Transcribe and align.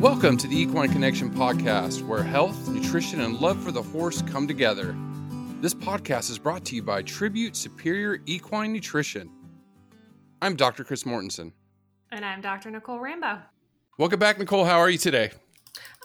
Welcome 0.00 0.38
to 0.38 0.46
the 0.46 0.58
Equine 0.58 0.90
Connection 0.90 1.28
podcast, 1.28 2.00
where 2.00 2.22
health, 2.22 2.70
nutrition, 2.70 3.20
and 3.20 3.38
love 3.38 3.62
for 3.62 3.70
the 3.70 3.82
horse 3.82 4.22
come 4.22 4.48
together. 4.48 4.96
This 5.60 5.74
podcast 5.74 6.30
is 6.30 6.38
brought 6.38 6.64
to 6.64 6.74
you 6.74 6.82
by 6.82 7.02
Tribute 7.02 7.54
Superior 7.54 8.22
Equine 8.24 8.72
Nutrition. 8.72 9.30
I'm 10.40 10.56
Dr. 10.56 10.84
Chris 10.84 11.04
Mortensen. 11.04 11.52
And 12.10 12.24
I'm 12.24 12.40
Dr. 12.40 12.70
Nicole 12.70 12.98
Rambo. 12.98 13.40
Welcome 13.98 14.18
back, 14.18 14.38
Nicole. 14.38 14.64
How 14.64 14.78
are 14.78 14.88
you 14.88 14.96
today? 14.96 15.32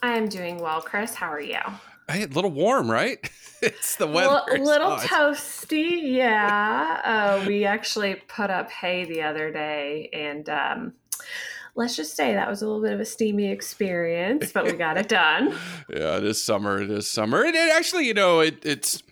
I'm 0.03 0.27
doing 0.27 0.57
well, 0.57 0.81
Chris. 0.81 1.15
How 1.15 1.31
are 1.31 1.39
you? 1.39 1.61
Hey, 2.09 2.23
a 2.23 2.27
little 2.27 2.51
warm, 2.51 2.91
right? 2.91 3.17
it's 3.61 3.95
the 3.95 4.07
weather. 4.07 4.41
A 4.51 4.57
little 4.57 4.97
toasty, 4.97 6.01
yeah. 6.17 6.99
Uh, 7.41 7.45
we 7.47 7.63
actually 7.63 8.15
put 8.27 8.49
up 8.49 8.69
hay 8.69 9.05
the 9.05 9.21
other 9.21 9.53
day, 9.53 10.09
and 10.11 10.49
um, 10.49 10.93
let's 11.75 11.95
just 11.95 12.15
say 12.15 12.33
that 12.33 12.49
was 12.49 12.61
a 12.61 12.65
little 12.65 12.81
bit 12.81 12.93
of 12.93 12.99
a 12.99 13.05
steamy 13.05 13.51
experience, 13.51 14.51
but 14.51 14.65
we 14.65 14.73
got 14.73 14.97
it 14.97 15.09
done. 15.09 15.53
yeah, 15.89 16.17
it 16.17 16.23
is 16.23 16.43
summer. 16.43 16.81
It 16.81 16.89
is 16.89 17.07
summer. 17.07 17.43
And 17.43 17.53
it 17.53 17.71
actually, 17.75 18.07
you 18.07 18.13
know, 18.13 18.39
it, 18.39 18.65
it's 18.65 19.03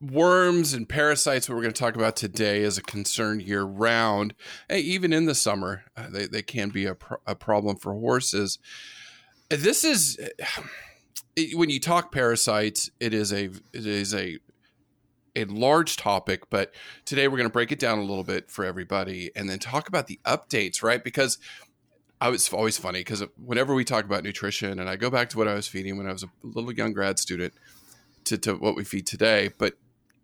worms 0.00 0.74
and 0.74 0.88
parasites 0.88 1.48
what 1.48 1.54
we're 1.54 1.62
going 1.62 1.72
to 1.72 1.78
talk 1.78 1.94
about 1.94 2.16
today 2.16 2.62
is 2.62 2.76
a 2.78 2.82
concern 2.82 3.40
year 3.40 3.62
round 3.62 4.34
hey, 4.68 4.80
even 4.80 5.12
in 5.12 5.26
the 5.26 5.34
summer 5.34 5.84
uh, 5.96 6.08
they, 6.10 6.26
they 6.26 6.42
can 6.42 6.68
be 6.68 6.84
a, 6.84 6.94
pro- 6.94 7.18
a 7.26 7.34
problem 7.34 7.76
for 7.76 7.92
horses 7.92 8.58
this 9.48 9.84
is 9.84 10.18
when 11.54 11.70
you 11.70 11.80
talk 11.80 12.12
parasites 12.12 12.90
it 13.00 13.14
is 13.14 13.32
a 13.32 13.44
it 13.44 13.86
is 13.86 14.14
a 14.14 14.38
a 15.36 15.44
large 15.46 15.96
topic 15.96 16.48
but 16.50 16.72
today 17.04 17.26
we're 17.26 17.36
going 17.36 17.48
to 17.48 17.52
break 17.52 17.72
it 17.72 17.78
down 17.78 17.98
a 17.98 18.04
little 18.04 18.24
bit 18.24 18.50
for 18.50 18.64
everybody 18.64 19.30
and 19.34 19.48
then 19.48 19.58
talk 19.58 19.88
about 19.88 20.06
the 20.06 20.20
updates 20.24 20.82
right 20.82 21.02
because 21.02 21.38
I 22.24 22.30
was 22.30 22.50
always 22.54 22.78
funny 22.78 23.00
because 23.00 23.22
whenever 23.36 23.74
we 23.74 23.84
talk 23.84 24.06
about 24.06 24.24
nutrition, 24.24 24.78
and 24.78 24.88
I 24.88 24.96
go 24.96 25.10
back 25.10 25.28
to 25.30 25.36
what 25.36 25.46
I 25.46 25.52
was 25.52 25.68
feeding 25.68 25.98
when 25.98 26.06
I 26.06 26.12
was 26.12 26.22
a 26.22 26.30
little 26.42 26.72
young 26.72 26.94
grad 26.94 27.18
student 27.18 27.52
to, 28.24 28.38
to 28.38 28.54
what 28.54 28.76
we 28.76 28.82
feed 28.82 29.06
today, 29.06 29.50
but 29.58 29.74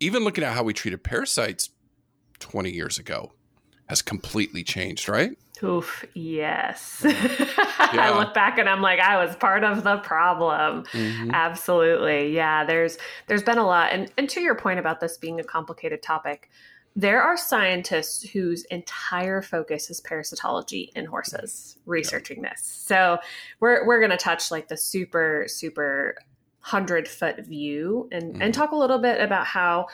even 0.00 0.24
looking 0.24 0.42
at 0.42 0.54
how 0.54 0.62
we 0.62 0.72
treated 0.72 1.04
parasites 1.04 1.68
20 2.38 2.70
years 2.70 2.98
ago 2.98 3.32
has 3.84 4.00
completely 4.00 4.64
changed, 4.64 5.10
right? 5.10 5.36
Oof, 5.62 6.06
yes. 6.14 7.04
Yeah. 7.92 8.12
I 8.12 8.18
look 8.20 8.34
back 8.34 8.56
and 8.56 8.68
I'm 8.68 8.82
like, 8.82 9.00
I 9.00 9.24
was 9.24 9.34
part 9.34 9.64
of 9.64 9.82
the 9.82 9.96
problem. 9.96 10.84
Mm-hmm. 10.92 11.32
Absolutely. 11.32 12.32
Yeah, 12.32 12.64
there's 12.64 12.98
there's 13.26 13.42
been 13.42 13.58
a 13.58 13.66
lot. 13.66 13.90
And 13.90 14.08
and 14.16 14.30
to 14.30 14.40
your 14.40 14.54
point 14.54 14.78
about 14.78 15.00
this 15.00 15.16
being 15.16 15.40
a 15.40 15.42
complicated 15.42 16.00
topic, 16.00 16.50
there 16.96 17.22
are 17.22 17.36
scientists 17.36 18.28
whose 18.30 18.64
entire 18.64 19.42
focus 19.42 19.90
is 19.90 20.00
parasitology 20.00 20.90
in 20.96 21.06
horses 21.06 21.76
researching 21.86 22.42
this. 22.42 22.62
So 22.62 23.18
we're 23.60 23.86
we're 23.86 24.00
going 24.00 24.10
to 24.10 24.16
touch 24.16 24.50
like 24.50 24.68
the 24.68 24.76
super 24.76 25.44
super 25.46 26.16
100 26.62 27.08
foot 27.08 27.46
view 27.46 28.08
and 28.12 28.34
mm. 28.34 28.38
and 28.40 28.52
talk 28.52 28.72
a 28.72 28.76
little 28.76 28.98
bit 28.98 29.20
about 29.20 29.46
how 29.46 29.86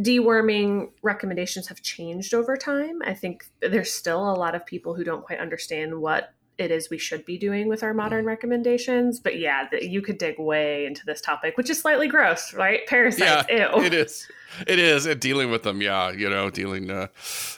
deworming 0.00 0.90
recommendations 1.02 1.68
have 1.68 1.82
changed 1.82 2.32
over 2.32 2.56
time. 2.56 3.00
I 3.04 3.14
think 3.14 3.44
there's 3.60 3.92
still 3.92 4.30
a 4.30 4.34
lot 4.34 4.54
of 4.54 4.64
people 4.64 4.94
who 4.94 5.04
don't 5.04 5.24
quite 5.24 5.40
understand 5.40 6.00
what 6.00 6.32
it 6.60 6.70
is 6.70 6.90
we 6.90 6.98
should 6.98 7.24
be 7.24 7.38
doing 7.38 7.68
with 7.68 7.82
our 7.82 7.94
modern 7.94 8.24
mm. 8.24 8.28
recommendations. 8.28 9.18
But 9.18 9.38
yeah, 9.38 9.68
the, 9.70 9.84
you 9.86 10.02
could 10.02 10.18
dig 10.18 10.38
way 10.38 10.86
into 10.86 11.04
this 11.06 11.20
topic, 11.20 11.56
which 11.56 11.70
is 11.70 11.80
slightly 11.80 12.08
gross, 12.08 12.52
right? 12.54 12.86
Parasites. 12.86 13.46
Yeah, 13.48 13.76
ew. 13.76 13.84
it 13.84 13.94
is. 13.94 14.28
It 14.66 14.78
is. 14.78 15.06
And 15.06 15.20
dealing 15.20 15.50
with 15.50 15.62
them, 15.62 15.80
yeah, 15.80 16.10
you 16.10 16.28
know, 16.28 16.50
dealing. 16.50 16.90
Uh, 16.90 17.06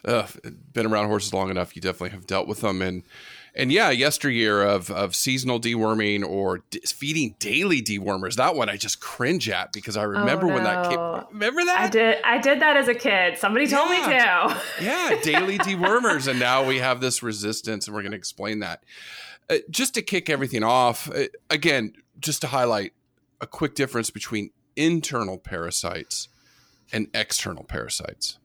uh, 0.04 0.26
been 0.72 0.86
around 0.86 1.06
horses 1.06 1.34
long 1.34 1.50
enough, 1.50 1.74
you 1.74 1.82
definitely 1.82 2.10
have 2.10 2.26
dealt 2.26 2.46
with 2.46 2.60
them, 2.60 2.82
and 2.82 3.02
and 3.54 3.70
yeah, 3.70 3.90
yesteryear 3.90 4.62
of 4.62 4.90
of 4.90 5.14
seasonal 5.14 5.60
deworming 5.60 6.24
or 6.24 6.62
d- 6.70 6.80
feeding 6.86 7.34
daily 7.38 7.82
dewormers. 7.82 8.36
That 8.36 8.54
one 8.54 8.68
I 8.68 8.76
just 8.76 9.00
cringe 9.00 9.48
at 9.48 9.72
because 9.72 9.96
I 9.96 10.04
remember 10.04 10.46
oh, 10.46 10.48
no. 10.48 10.54
when 10.54 10.64
that 10.64 10.88
came. 10.88 11.32
Remember 11.32 11.64
that? 11.64 11.80
I 11.80 11.88
did. 11.88 12.18
I 12.24 12.38
did 12.38 12.60
that 12.60 12.76
as 12.76 12.88
a 12.88 12.94
kid. 12.94 13.38
Somebody 13.38 13.66
told 13.66 13.90
yeah. 13.90 14.46
me 14.48 14.54
to. 14.54 14.62
yeah, 14.84 15.20
daily 15.22 15.58
dewormers, 15.58 16.28
and 16.28 16.38
now 16.38 16.64
we 16.64 16.78
have 16.78 17.00
this 17.00 17.22
resistance, 17.22 17.86
and 17.86 17.94
we're 17.94 18.02
going 18.02 18.12
to 18.12 18.18
explain 18.18 18.60
that. 18.60 18.82
Uh, 19.50 19.56
just 19.70 19.94
to 19.94 20.02
kick 20.02 20.30
everything 20.30 20.62
off, 20.62 21.10
uh, 21.10 21.24
again, 21.50 21.92
just 22.20 22.40
to 22.40 22.46
highlight 22.46 22.92
a 23.40 23.46
quick 23.46 23.74
difference 23.74 24.08
between 24.08 24.50
internal 24.76 25.36
parasites 25.36 26.28
and 26.92 27.08
external 27.12 27.64
parasites. 27.64 28.38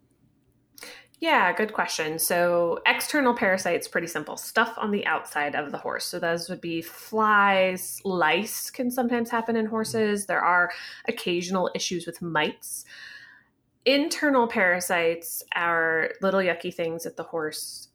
Yeah, 1.19 1.51
good 1.51 1.73
question. 1.73 2.19
So, 2.19 2.79
external 2.85 3.33
parasites, 3.33 3.88
pretty 3.88 4.05
simple 4.05 4.38
stuff 4.38 4.75
on 4.78 4.91
the 4.91 5.03
outside 5.07 5.55
of 5.55 5.72
the 5.72 5.79
horse. 5.79 6.05
So, 6.05 6.19
those 6.19 6.47
would 6.47 6.61
be 6.61 6.81
flies, 6.81 8.00
lice 8.05 8.69
can 8.69 8.91
sometimes 8.91 9.31
happen 9.31 9.55
in 9.55 9.66
horses. 9.66 10.28
There 10.28 10.41
are 10.41 10.72
occasional 11.07 11.72
issues 11.73 12.05
with 12.05 12.22
mites. 12.22 12.85
Internal 13.85 14.47
parasites 14.47 15.41
are 15.55 16.11
little 16.22 16.41
yucky 16.41 16.73
things 16.73 17.03
that 17.03 17.16
the 17.16 17.23
horse 17.23 17.87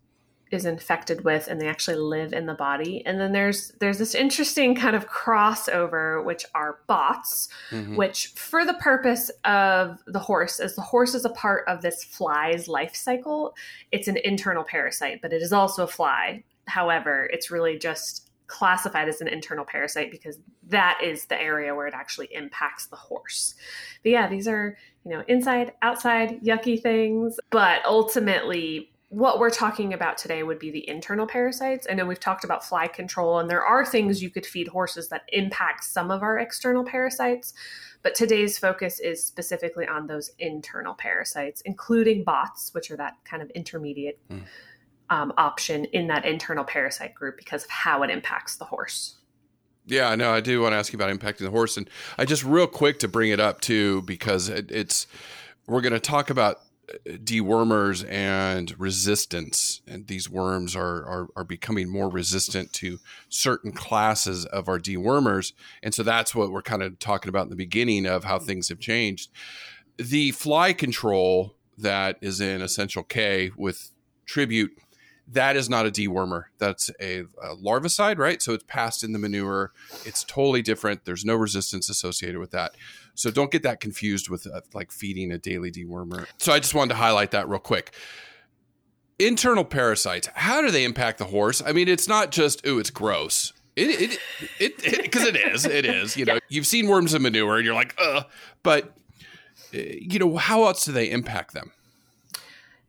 is 0.53 0.67
infected 0.67 1.25
with 1.25 1.49
and 1.49 1.59
they 1.59 1.67
actually 1.67 1.97
live 1.97 2.35
in 2.35 2.45
the 2.45 2.55
body. 2.55 3.05
And 3.07 3.19
then 3.19 3.33
there's 3.33 3.73
there's 3.81 3.99
this 3.99 4.15
interesting 4.15 4.75
kind 4.75 4.95
of 4.95 5.09
crossover 5.09 6.23
which 6.25 6.45
are 6.55 6.81
bots 6.87 7.49
mm-hmm. 7.71 7.97
which 7.97 8.29
for 8.29 8.65
the 8.65 8.75
purpose 8.75 9.31
of 9.45 9.99
the 10.07 10.19
horse 10.19 10.61
as 10.61 10.77
the 10.77 10.83
horse 10.83 11.15
is 11.15 11.25
a 11.25 11.31
part 11.31 11.67
of 11.67 11.81
this 11.81 12.05
fly's 12.05 12.69
life 12.69 12.95
cycle 12.95 13.55
it's 13.91 14.09
an 14.09 14.19
internal 14.19 14.63
parasite 14.63 15.21
but 15.23 15.33
it 15.33 15.43
is 15.43 15.53
also 15.53 15.85
a 15.85 15.89
fly. 15.89 16.45
However 16.67 17.29
it's 17.33 17.51
really 17.51 17.79
just 17.79 18.31
classified 18.47 19.09
as 19.09 19.23
an 19.23 19.29
internal 19.29 19.65
parasite 19.65 20.11
because 20.11 20.39
that 20.69 21.01
is 21.03 21.25
the 21.25 21.41
area 21.41 21.75
where 21.75 21.87
it 21.87 21.95
actually 21.95 22.29
impacts 22.33 22.87
the 22.87 22.97
horse. 22.97 23.55
But 24.03 24.13
yeah 24.13 24.29
these 24.29 24.47
are 24.47 24.77
you 25.05 25.13
know 25.13 25.25
inside 25.29 25.73
outside 25.81 26.43
yucky 26.43 26.81
things 26.81 27.41
but 27.51 27.85
ultimately 27.87 28.92
what 29.13 29.39
we're 29.39 29.51
talking 29.51 29.93
about 29.93 30.17
today 30.17 30.43
would 30.43 30.59
be 30.59 30.71
the 30.71 30.89
internal 30.89 31.27
parasites. 31.27 31.87
I 31.91 31.93
know 31.93 32.07
we've 32.07 32.19
talked 32.19 32.45
about 32.45 32.65
fly 32.65 32.87
control, 32.87 33.39
and 33.39 33.51
there 33.51 33.63
are 33.63 33.85
things 33.85 34.23
you 34.23 34.31
could 34.31 34.47
feed 34.47 34.69
horses 34.69 35.11
that 35.11 35.25
impact 35.35 35.85
some 35.85 36.11
of 36.11 36.23
our 36.23 36.39
external 36.39 36.83
parasites. 36.83 37.53
But 38.01 38.15
today's 38.15 38.59
focus 38.59 39.01
is 39.01 39.23
specifically 39.23 39.87
on 39.87 40.07
those 40.07 40.31
internal 40.39 40.95
parasites, 40.95 41.61
including 41.67 42.25
bots, 42.25 42.73
which 42.73 42.91
are 42.91 42.97
that 42.97 43.19
kind 43.25 43.43
of 43.43 43.51
intermediate 43.51 44.19
mm. 44.31 44.45
um, 45.11 45.35
option 45.37 45.85
in 45.85 46.07
that 46.07 46.25
internal 46.25 46.65
parasite 46.65 47.15
group 47.15 47.37
because 47.37 47.65
of 47.65 47.71
how 47.71 48.03
it 48.03 48.09
impacts 48.09 48.57
the 48.57 48.65
horse. 48.65 49.17
Yeah, 49.85 50.09
I 50.09 50.17
know. 50.17 50.33
I 50.33 50.41
do 50.41 50.63
want 50.63 50.73
to 50.73 50.79
ask 50.79 50.91
you 50.91 50.97
about 50.97 51.15
impacting 51.15 51.41
the 51.41 51.51
horse, 51.51 51.77
and 51.77 51.87
I 52.17 52.25
just 52.25 52.45
real 52.45 52.67
quick 52.67 52.99
to 53.01 53.09
bring 53.09 53.31
it 53.31 53.41
up 53.41 53.61
too 53.61 54.01
because 54.03 54.49
it, 54.49 54.71
it's 54.71 55.07
we're 55.67 55.83
going 55.83 55.93
to 55.93 56.01
talk 56.01 56.31
about 56.31 56.61
dewormers 57.07 58.09
and 58.09 58.79
resistance. 58.79 59.83
And 59.87 60.07
these 60.07 60.29
worms 60.29 60.77
are, 60.77 61.05
are, 61.07 61.29
are 61.37 61.45
becoming 61.45 61.89
more 61.89 62.09
resistant 62.09 62.73
to 62.75 62.99
certain 63.29 63.73
classes 63.73 64.45
of 64.47 64.69
our 64.69 64.79
dewormers. 64.79 65.53
And 65.83 65.95
so 65.95 66.03
that's 66.03 66.35
what 66.35 66.51
we're 66.51 66.63
kind 66.63 66.83
of 66.83 66.99
talking 66.99 67.29
about 67.29 67.45
in 67.45 67.51
the 67.51 67.57
beginning 67.57 68.07
of 68.07 68.25
how 68.25 68.39
things 68.39 68.69
have 68.69 68.81
changed. 68.81 69.31
The 69.97 70.33
fly 70.33 70.73
control 70.73 71.55
that 71.79 72.19
is 72.21 72.41
in 72.41 72.63
essential 72.63 73.03
k 73.03 73.51
with 73.57 73.91
tribute 74.27 74.77
that 75.29 75.57
is 75.57 75.71
not 75.71 75.87
a 75.87 75.91
dewormer 75.91 76.45
that's 76.59 76.91
a, 77.01 77.21
a 77.43 77.57
larvicide 77.57 78.19
right 78.19 78.43
so 78.43 78.53
it's 78.53 78.65
passed 78.65 79.05
in 79.05 79.13
the 79.13 79.19
manure 79.19 79.73
it's 80.05 80.25
totally 80.25 80.63
different 80.63 81.05
there's 81.05 81.25
no 81.25 81.35
resistance 81.35 81.89
associated 81.89 82.39
with 82.39 82.51
that 82.51 82.75
so 83.15 83.31
don't 83.31 83.51
get 83.51 83.63
that 83.63 83.81
confused 83.81 84.29
with 84.29 84.47
uh, 84.47 84.61
like 84.75 84.91
feeding 84.91 85.33
a 85.33 85.39
daily 85.39 85.71
dewormer. 85.71 86.27
So 86.39 86.53
I 86.53 86.59
just 86.59 86.75
wanted 86.75 86.91
to 86.91 86.95
highlight 86.97 87.33
that 87.33 87.49
real 87.49 87.61
quick. 87.61 87.93
Internal 89.19 89.65
parasites, 89.65 90.29
how 90.35 90.63
do 90.63 90.71
they 90.71 90.85
impact 90.85 91.19
the 91.19 91.27
horse? 91.27 91.63
I 91.65 91.73
mean, 91.73 91.89
it's 91.89 92.09
not 92.09 92.33
just, 92.33 92.67
ooh, 92.67 92.79
it's 92.79 92.91
gross. 92.91 93.53
It, 93.77 94.19
it, 94.59 94.83
it, 94.83 95.03
because 95.03 95.25
it, 95.25 95.37
it 95.37 95.55
is, 95.55 95.65
it 95.65 95.85
is. 95.85 96.17
You 96.17 96.25
know, 96.25 96.39
you've 96.49 96.67
seen 96.67 96.89
worms 96.89 97.15
in 97.15 97.23
manure, 97.23 97.57
and 97.57 97.65
you're 97.65 97.75
like, 97.75 97.95
ugh. 97.99 98.27
But 98.63 98.95
uh, 99.75 99.79
you 99.79 100.19
know, 100.19 100.37
how 100.37 100.65
else 100.65 100.85
do 100.85 100.93
they 100.93 101.11
impact 101.11 101.55
them? 101.55 101.73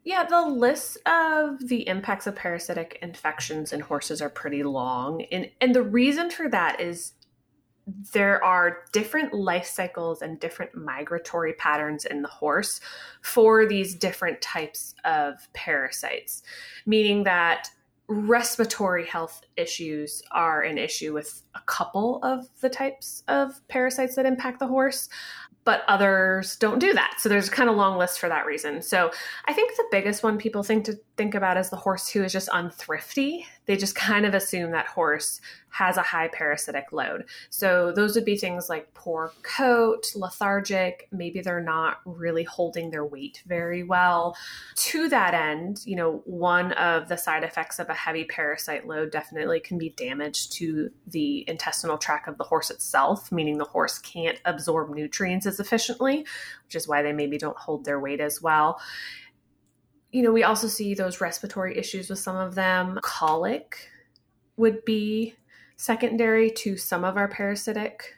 Yeah, 0.04 0.26
the 0.26 0.42
list 0.42 0.98
of 1.06 1.68
the 1.68 1.88
impacts 1.88 2.28
of 2.28 2.36
parasitic 2.36 3.00
infections 3.02 3.72
in 3.72 3.80
horses 3.80 4.22
are 4.22 4.30
pretty 4.30 4.64
long. 4.64 5.24
And 5.32 5.50
and 5.62 5.74
the 5.74 5.84
reason 5.84 6.30
for 6.30 6.50
that 6.50 6.82
is 6.82 7.14
there 8.14 8.44
are 8.44 8.80
different 8.92 9.34
life 9.34 9.66
cycles 9.66 10.22
and 10.22 10.40
different 10.40 10.76
migratory 10.76 11.54
patterns 11.54 12.06
in 12.06 12.22
the 12.22 12.30
horse 12.30 12.80
for 13.22 13.66
these 13.66 13.96
different 13.96 14.42
types 14.42 14.96
of 15.04 15.36
parasites, 15.54 16.44
meaning 16.86 17.24
that 17.24 17.70
respiratory 18.08 19.06
health 19.06 19.42
issues 19.58 20.22
are 20.32 20.62
an 20.62 20.78
issue 20.78 21.14
with 21.14 21.44
a 21.56 21.62
couple 21.66 22.20
of 22.24 22.48
the 22.62 22.70
types 22.70 23.24
of 23.28 23.66
parasites 23.70 24.16
that 24.16 24.26
impact 24.26 24.60
the 24.60 24.68
horse 24.68 25.08
but 25.66 25.84
others 25.88 26.56
don't 26.58 26.80
do 26.80 26.94
that. 26.94 27.16
So 27.20 27.30
there's 27.30 27.50
kind 27.50 27.70
of 27.70 27.76
long 27.76 27.98
list 27.98 28.20
for 28.20 28.30
that 28.30 28.46
reason. 28.46 28.82
So 28.82 29.12
I 29.46 29.54
think 29.54 29.76
the 29.76 29.86
biggest 29.92 30.24
one 30.24 30.38
people 30.38 30.64
think 30.64 30.86
to 30.86 31.00
think 31.18 31.36
about 31.36 31.58
is 31.58 31.70
the 31.70 31.78
horse 31.78 32.10
who 32.10 32.24
is 32.24 32.32
just 32.32 32.50
unthrifty. 32.50 33.46
They 33.66 33.78
just 33.78 33.96
kind 33.96 34.26
of 34.26 34.34
assume 34.34 34.72
that 34.72 34.88
horse 34.88 35.40
has 35.74 35.98
a 35.98 36.04
high 36.04 36.28
parasitic 36.28 36.92
load. 36.92 37.26
So 37.50 37.92
those 37.92 38.14
would 38.14 38.26
be 38.26 38.38
things 38.38 38.70
like 38.70 38.94
poor 38.94 39.34
coat, 39.42 40.12
lethargic, 40.16 41.08
maybe 41.12 41.42
they're 41.42 41.60
not 41.60 42.00
really 42.06 42.44
holding 42.44 42.92
their 42.92 43.04
weight 43.04 43.42
very 43.48 43.82
well. 43.82 44.38
To 44.76 45.10
that 45.10 45.34
end, 45.34 45.82
you 45.84 45.96
know, 45.96 46.22
one 46.26 46.74
of 46.74 47.10
the 47.10 47.18
side 47.18 47.44
effects 47.44 47.80
of 47.80 47.90
a 47.90 47.96
heavy 47.96 48.24
parasite 48.26 48.86
load 48.86 49.12
definitely 49.12 49.60
can 49.62 49.80
be 49.80 49.90
damage 49.90 50.52
to 50.52 50.92
the 51.08 51.44
intestinal 51.50 51.98
tract 51.98 52.28
of 52.28 52.38
the 52.38 52.44
horse 52.44 52.70
itself, 52.70 53.32
meaning 53.32 53.58
the 53.58 53.66
horse 53.66 53.98
can't 53.98 54.40
absorb 54.46 54.94
nutrients 54.94 55.48
as 55.48 55.60
efficiently, 55.60 56.20
which 56.66 56.76
is 56.76 56.88
why 56.88 57.02
they 57.02 57.14
maybe 57.14 57.40
don't 57.40 57.58
hold 57.58 57.84
their 57.84 58.00
weight 58.00 58.22
as 58.22 58.44
well 58.44 58.80
you 60.14 60.22
know, 60.22 60.32
we 60.32 60.44
also 60.44 60.68
see 60.68 60.94
those 60.94 61.20
respiratory 61.20 61.78
issues 61.78 62.10
with 62.10 62.20
some 62.20 62.38
of 62.38 62.56
them. 62.56 63.00
Colic 63.02 63.90
would 64.56 64.86
be 64.86 65.36
secondary 65.76 66.52
to 66.52 66.78
some 66.78 67.04
of 67.04 67.18
our 67.18 67.28
parasitic 67.28 68.16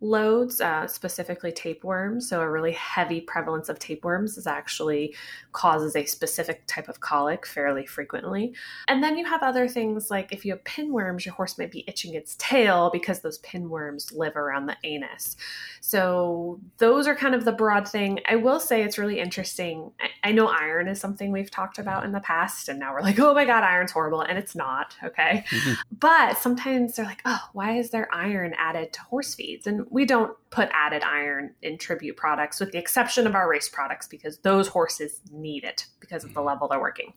loads, 0.00 0.60
uh, 0.60 0.86
specifically 0.86 1.50
tapeworms. 1.50 2.28
So, 2.28 2.40
a 2.40 2.50
really 2.50 2.72
heavy 2.72 3.20
prevalence 3.20 3.68
of 3.68 3.78
tapeworms 3.78 4.38
is 4.38 4.46
actually 4.46 5.14
causes 5.52 5.96
a 5.96 6.04
specific 6.04 6.66
type 6.66 6.88
of 6.88 7.00
colic 7.00 7.46
fairly 7.46 7.84
frequently. 7.84 8.54
And 8.86 9.02
then 9.02 9.18
you 9.18 9.26
have 9.26 9.42
other 9.42 9.66
things 9.66 10.10
like 10.10 10.32
if 10.32 10.44
you 10.44 10.52
have 10.52 10.62
pinworms, 10.64 11.24
your 11.24 11.34
horse 11.34 11.58
might 11.58 11.72
be 11.72 11.84
itching 11.88 12.14
its 12.14 12.36
tail 12.38 12.90
because 12.92 13.20
those 13.20 13.40
pinworms 13.40 14.14
live 14.16 14.36
around 14.36 14.66
the 14.66 14.76
anus. 14.84 15.36
So, 15.80 16.60
those 16.78 17.06
are 17.08 17.16
kind 17.16 17.34
of 17.34 17.44
the 17.44 17.52
broad 17.52 17.88
thing. 17.88 18.20
I 18.28 18.36
will 18.36 18.60
say 18.60 18.82
it's 18.82 18.98
really 18.98 19.18
interesting. 19.18 19.90
I, 20.00 20.28
I 20.28 20.32
know 20.32 20.46
iron 20.46 20.88
is 20.88 21.00
something 21.00 21.32
we've 21.32 21.50
talked 21.50 21.78
about 21.78 22.04
in 22.04 22.12
the 22.12 22.20
past, 22.20 22.68
and 22.68 22.78
now 22.78 22.92
we're 22.92 23.02
like, 23.02 23.18
oh 23.18 23.34
my 23.34 23.44
God, 23.44 23.64
iron's 23.64 23.92
horrible. 23.92 24.20
And 24.20 24.38
it's 24.38 24.54
not, 24.54 24.94
okay? 25.02 25.44
Mm-hmm. 25.50 25.72
But 25.90 26.38
sometimes 26.38 26.94
they're 26.94 27.04
like, 27.04 27.22
oh, 27.24 27.40
why 27.52 27.78
is 27.78 27.90
there 27.90 28.08
iron 28.12 28.54
added 28.56 28.92
to 28.92 29.00
horse 29.02 29.34
feeds? 29.34 29.66
And 29.66 29.87
we 29.90 30.04
don't 30.04 30.36
put 30.50 30.68
added 30.72 31.02
iron 31.02 31.54
in 31.62 31.78
tribute 31.78 32.16
products, 32.16 32.60
with 32.60 32.72
the 32.72 32.78
exception 32.78 33.26
of 33.26 33.34
our 33.34 33.48
race 33.48 33.68
products, 33.68 34.06
because 34.06 34.38
those 34.38 34.68
horses 34.68 35.20
need 35.32 35.64
it 35.64 35.86
because 36.00 36.24
of 36.24 36.34
the 36.34 36.40
mm-hmm. 36.40 36.48
level 36.48 36.68
they're 36.68 36.80
working. 36.80 37.12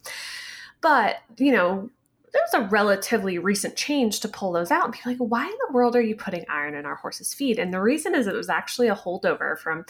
But, 0.81 1.17
you 1.37 1.51
know, 1.51 1.89
there 2.33 2.41
was 2.41 2.53
a 2.53 2.69
relatively 2.69 3.37
recent 3.37 3.75
change 3.75 4.21
to 4.21 4.27
pull 4.27 4.53
those 4.53 4.71
out 4.71 4.85
and 4.85 4.93
be 4.93 4.99
like, 5.05 5.17
why 5.17 5.45
in 5.45 5.57
the 5.67 5.73
world 5.73 5.95
are 5.95 6.01
you 6.01 6.15
putting 6.15 6.45
iron 6.49 6.75
in 6.75 6.85
our 6.85 6.95
horse's 6.95 7.33
feed? 7.33 7.59
And 7.59 7.73
the 7.73 7.81
reason 7.81 8.15
is 8.15 8.25
it 8.25 8.33
was 8.33 8.49
actually 8.49 8.87
a 8.87 8.95
holdover 8.95 9.59
from 9.59 9.85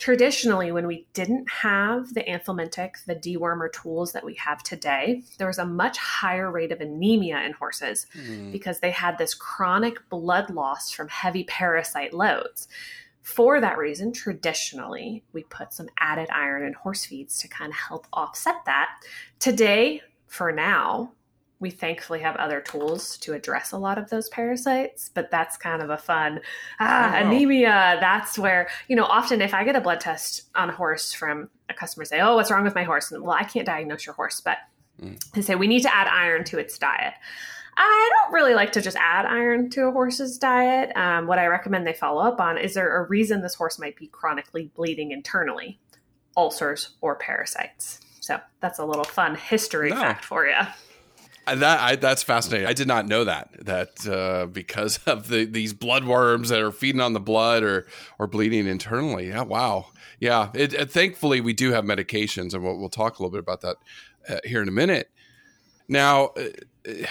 traditionally 0.00 0.72
when 0.72 0.86
we 0.86 1.06
didn't 1.12 1.48
have 1.48 2.14
the 2.14 2.22
anthelmintic 2.22 3.04
the 3.06 3.14
dewormer 3.14 3.70
tools 3.70 4.12
that 4.12 4.24
we 4.24 4.34
have 4.34 4.62
today 4.62 5.22
there 5.38 5.46
was 5.46 5.58
a 5.58 5.64
much 5.64 5.98
higher 5.98 6.50
rate 6.50 6.72
of 6.72 6.80
anemia 6.80 7.38
in 7.42 7.52
horses 7.52 8.06
mm. 8.16 8.50
because 8.50 8.80
they 8.80 8.90
had 8.90 9.18
this 9.18 9.34
chronic 9.34 10.08
blood 10.08 10.50
loss 10.50 10.90
from 10.90 11.06
heavy 11.08 11.44
parasite 11.44 12.14
loads 12.14 12.66
for 13.20 13.60
that 13.60 13.76
reason 13.76 14.10
traditionally 14.10 15.22
we 15.34 15.42
put 15.44 15.72
some 15.72 15.88
added 15.98 16.28
iron 16.30 16.64
in 16.64 16.72
horse 16.72 17.04
feeds 17.04 17.38
to 17.38 17.46
kind 17.46 17.70
of 17.70 17.76
help 17.76 18.06
offset 18.14 18.56
that 18.64 18.88
today 19.38 20.00
for 20.26 20.50
now 20.50 21.12
we 21.60 21.70
thankfully 21.70 22.20
have 22.20 22.36
other 22.36 22.60
tools 22.60 23.18
to 23.18 23.34
address 23.34 23.72
a 23.72 23.78
lot 23.78 23.98
of 23.98 24.08
those 24.08 24.30
parasites, 24.30 25.10
but 25.12 25.30
that's 25.30 25.58
kind 25.58 25.82
of 25.82 25.90
a 25.90 25.98
fun 25.98 26.40
ah, 26.80 27.12
oh. 27.12 27.26
anemia. 27.26 27.98
That's 28.00 28.38
where, 28.38 28.68
you 28.88 28.96
know, 28.96 29.04
often 29.04 29.42
if 29.42 29.52
I 29.52 29.62
get 29.64 29.76
a 29.76 29.80
blood 29.80 30.00
test 30.00 30.48
on 30.54 30.70
a 30.70 30.72
horse 30.72 31.12
from 31.12 31.50
a 31.68 31.74
customer 31.74 32.06
say, 32.06 32.20
Oh, 32.20 32.34
what's 32.34 32.50
wrong 32.50 32.64
with 32.64 32.74
my 32.74 32.84
horse? 32.84 33.12
And 33.12 33.22
well, 33.22 33.36
I 33.38 33.44
can't 33.44 33.66
diagnose 33.66 34.06
your 34.06 34.14
horse, 34.14 34.40
but 34.40 34.56
mm. 35.00 35.22
they 35.32 35.42
say 35.42 35.54
we 35.54 35.66
need 35.66 35.82
to 35.82 35.94
add 35.94 36.08
iron 36.08 36.44
to 36.44 36.58
its 36.58 36.78
diet. 36.78 37.12
I 37.76 38.10
don't 38.14 38.32
really 38.34 38.54
like 38.54 38.72
to 38.72 38.80
just 38.80 38.96
add 38.96 39.26
iron 39.26 39.70
to 39.70 39.82
a 39.82 39.92
horse's 39.92 40.38
diet. 40.38 40.94
Um, 40.96 41.26
what 41.26 41.38
I 41.38 41.46
recommend 41.46 41.86
they 41.86 41.92
follow 41.92 42.22
up 42.22 42.40
on 42.40 42.58
is 42.58 42.74
there 42.74 43.02
a 43.02 43.06
reason 43.06 43.42
this 43.42 43.54
horse 43.54 43.78
might 43.78 43.96
be 43.96 44.08
chronically 44.08 44.70
bleeding 44.74 45.12
internally, 45.12 45.78
ulcers 46.36 46.90
or 47.00 47.16
parasites? 47.16 48.00
So 48.20 48.38
that's 48.60 48.78
a 48.78 48.84
little 48.84 49.04
fun 49.04 49.34
history 49.34 49.90
no. 49.90 49.96
fact 49.96 50.24
for 50.24 50.46
you. 50.46 50.56
That 51.54 51.80
I, 51.80 51.96
that's 51.96 52.22
fascinating. 52.22 52.66
I 52.66 52.72
did 52.72 52.86
not 52.86 53.06
know 53.06 53.24
that 53.24 53.50
that 53.64 54.06
uh, 54.06 54.46
because 54.46 54.98
of 55.06 55.28
the 55.28 55.44
these 55.44 55.74
bloodworms 55.74 56.48
that 56.48 56.60
are 56.60 56.72
feeding 56.72 57.00
on 57.00 57.12
the 57.12 57.20
blood 57.20 57.62
or 57.62 57.86
or 58.18 58.26
bleeding 58.26 58.66
internally. 58.66 59.28
Yeah, 59.28 59.42
wow. 59.42 59.86
Yeah, 60.18 60.50
it, 60.52 60.74
it, 60.74 60.90
thankfully 60.90 61.40
we 61.40 61.54
do 61.54 61.72
have 61.72 61.84
medications, 61.84 62.52
and 62.52 62.62
we'll, 62.62 62.78
we'll 62.78 62.90
talk 62.90 63.18
a 63.18 63.22
little 63.22 63.32
bit 63.32 63.40
about 63.40 63.62
that 63.62 63.76
uh, 64.28 64.36
here 64.44 64.60
in 64.60 64.68
a 64.68 64.72
minute. 64.72 65.10
Now, 65.88 66.26
uh, 66.36 67.06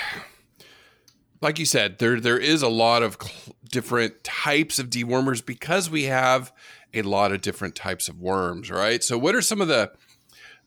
like 1.42 1.58
you 1.58 1.66
said, 1.66 2.00
there 2.00 2.20
there 2.20 2.38
is 2.38 2.62
a 2.62 2.70
lot 2.70 3.02
of 3.04 3.18
cl- 3.20 3.56
different 3.70 4.24
types 4.24 4.78
of 4.80 4.90
dewormers 4.90 5.44
because 5.46 5.90
we 5.90 6.04
have 6.04 6.54
a 6.94 7.02
lot 7.02 7.32
of 7.32 7.42
different 7.42 7.76
types 7.76 8.08
of 8.10 8.20
worms, 8.20 8.70
right? 8.70 9.04
So, 9.04 9.18
what 9.18 9.36
are 9.36 9.42
some 9.42 9.62
of 9.62 9.68
the 9.68 9.92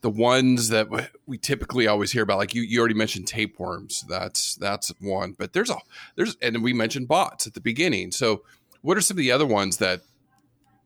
the 0.03 0.11
ones 0.11 0.69
that 0.69 0.89
we 1.27 1.39
typically 1.39 1.87
always 1.87 2.13
hear 2.13 2.23
about, 2.23 2.39
like 2.39 2.55
you, 2.55 2.63
you 2.63 2.81
already 2.81 2.95
mentioned 2.95 3.27
tapeworms. 3.27 4.05
That's 4.09 4.57
that's 4.57 4.93
one, 5.01 5.35
but 5.39 5.53
there's 5.53 5.71
a 5.71 5.77
there's 6.17 6.37
and 6.43 6.63
we 6.63 6.73
mentioned 6.73 7.09
bots 7.09 7.47
at 7.47 7.55
the 7.55 7.61
beginning. 7.61 8.13
So, 8.13 8.43
what 8.83 8.97
are 8.97 9.01
some 9.01 9.15
of 9.17 9.19
the 9.19 9.33
other 9.33 9.47
ones 9.47 9.79
that 9.79 10.03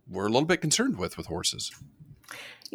we're 0.08 0.26
a 0.26 0.30
little 0.30 0.46
bit 0.46 0.60
concerned 0.60 0.98
with 0.98 1.16
with 1.16 1.26
horses? 1.26 1.72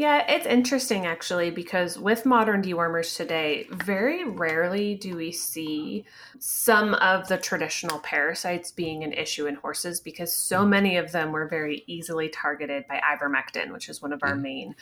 Yeah, 0.01 0.25
it's 0.27 0.47
interesting 0.47 1.05
actually 1.05 1.51
because 1.51 1.95
with 1.95 2.25
modern 2.25 2.63
dewormers 2.63 3.15
today, 3.15 3.67
very 3.69 4.23
rarely 4.23 4.95
do 4.95 5.15
we 5.15 5.31
see 5.31 6.05
some 6.39 6.95
of 6.95 7.27
the 7.27 7.37
traditional 7.37 7.99
parasites 7.99 8.71
being 8.71 9.03
an 9.03 9.13
issue 9.13 9.45
in 9.45 9.53
horses 9.53 9.99
because 9.99 10.33
so 10.33 10.61
mm. 10.61 10.69
many 10.69 10.97
of 10.97 11.11
them 11.11 11.31
were 11.31 11.47
very 11.47 11.83
easily 11.85 12.29
targeted 12.29 12.87
by 12.87 12.99
ivermectin, 12.99 13.71
which 13.71 13.89
is 13.89 14.01
one 14.01 14.11
of 14.11 14.23
our 14.23 14.33
mm. 14.33 14.41
main 14.41 14.75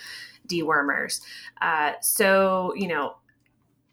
dewormers. 0.47 1.19
Uh, 1.61 1.95
so, 1.99 2.73
you 2.77 2.87
know, 2.87 3.17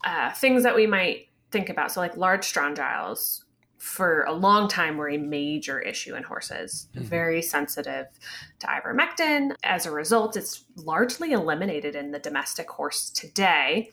uh, 0.04 0.30
things 0.30 0.62
that 0.62 0.76
we 0.76 0.86
might 0.86 1.26
think 1.50 1.68
about. 1.68 1.90
So, 1.90 1.98
like 1.98 2.16
large 2.16 2.42
strongyles, 2.42 3.42
for 3.78 4.24
a 4.24 4.32
long 4.32 4.68
time 4.68 4.96
were 4.96 5.10
a 5.10 5.18
major 5.18 5.78
issue 5.80 6.14
in 6.14 6.22
horses, 6.22 6.88
mm-hmm. 6.94 7.04
very 7.04 7.42
sensitive 7.42 8.06
to 8.58 8.66
ivermectin. 8.66 9.54
As 9.62 9.86
a 9.86 9.90
result, 9.90 10.36
it's 10.36 10.64
largely 10.76 11.32
eliminated 11.32 11.94
in 11.94 12.10
the 12.10 12.18
domestic 12.18 12.70
horse 12.70 13.10
today. 13.10 13.92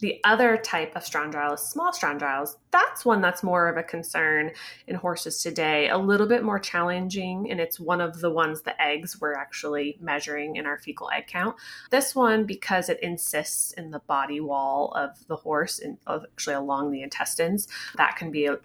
The 0.00 0.20
other 0.24 0.56
type 0.56 0.96
of 0.96 1.04
strongyles, 1.04 1.60
small 1.60 1.92
strongyles, 1.92 2.56
that's 2.72 3.04
one 3.04 3.20
that's 3.20 3.44
more 3.44 3.68
of 3.68 3.76
a 3.76 3.82
concern 3.82 4.50
in 4.88 4.96
horses 4.96 5.40
today, 5.40 5.88
a 5.88 5.96
little 5.96 6.26
bit 6.26 6.42
more 6.42 6.58
challenging, 6.58 7.48
and 7.50 7.60
it's 7.60 7.78
one 7.78 8.00
of 8.00 8.20
the 8.20 8.30
ones 8.30 8.62
the 8.62 8.80
eggs 8.82 9.20
we're 9.20 9.34
actually 9.34 9.96
measuring 10.00 10.56
in 10.56 10.66
our 10.66 10.78
fecal 10.78 11.10
egg 11.10 11.28
count. 11.28 11.56
This 11.90 12.14
one, 12.14 12.44
because 12.44 12.88
it 12.88 12.98
encysts 13.02 13.72
in 13.72 13.92
the 13.92 14.00
body 14.00 14.40
wall 14.40 14.92
of 14.96 15.26
the 15.28 15.36
horse 15.36 15.78
and 15.78 15.96
actually 16.08 16.56
along 16.56 16.90
the 16.90 17.02
intestines, 17.02 17.68
that 17.96 18.16
can 18.16 18.32
be 18.32 18.46
a 18.46 18.58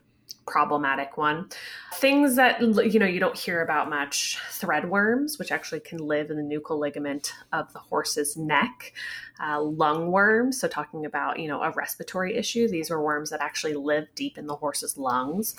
problematic 0.50 1.18
one. 1.18 1.50
Things 1.94 2.36
that 2.36 2.60
you 2.62 3.00
know 3.00 3.06
you 3.06 3.20
don't 3.20 3.38
hear 3.38 3.62
about 3.62 3.89
much: 3.89 4.38
threadworms, 4.51 5.39
which 5.39 5.51
actually 5.51 5.79
can 5.79 6.00
live 6.00 6.29
in 6.29 6.38
the 6.38 6.44
nuchal 6.44 6.79
ligament 6.79 7.34
of 7.53 7.72
the 7.74 7.79
horse's 7.79 8.36
neck. 8.36 8.94
Uh, 9.41 9.62
lung 9.62 10.12
worms, 10.12 10.60
so 10.60 10.68
talking 10.68 11.06
about 11.06 11.39
you 11.39 11.48
know 11.48 11.62
a 11.62 11.72
respiratory 11.72 12.36
issue. 12.36 12.68
These 12.68 12.91
are 12.91 13.01
worms 13.01 13.29
that 13.29 13.41
actually 13.41 13.75
live 13.75 14.08
deep 14.15 14.38
in 14.38 14.48
the 14.48 14.56
horse's 14.56 14.98
lungs. 14.98 15.56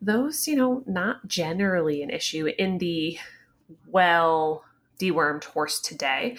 Those, 0.00 0.46
you 0.46 0.56
know, 0.56 0.82
not 0.86 1.26
generally 1.26 2.02
an 2.02 2.10
issue 2.10 2.46
in 2.58 2.78
the 2.78 3.18
well 3.86 4.64
dewormed 4.98 5.44
horse 5.44 5.80
today 5.80 6.36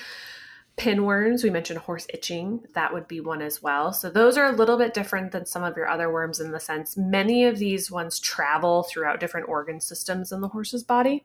pinworms 0.77 1.41
we 1.41 1.49
mentioned 1.49 1.79
horse 1.79 2.05
itching 2.13 2.59
that 2.73 2.93
would 2.93 3.07
be 3.07 3.21
one 3.21 3.41
as 3.41 3.63
well. 3.63 3.93
So 3.93 4.09
those 4.09 4.37
are 4.37 4.45
a 4.45 4.55
little 4.55 4.77
bit 4.77 4.93
different 4.93 5.31
than 5.31 5.45
some 5.45 5.63
of 5.63 5.77
your 5.77 5.87
other 5.87 6.11
worms 6.11 6.39
in 6.39 6.51
the 6.51 6.59
sense 6.59 6.97
many 6.97 7.45
of 7.45 7.59
these 7.59 7.89
ones 7.89 8.19
travel 8.19 8.83
throughout 8.83 9.19
different 9.19 9.47
organ 9.47 9.79
systems 9.79 10.31
in 10.31 10.41
the 10.41 10.49
horse's 10.49 10.83
body. 10.83 11.23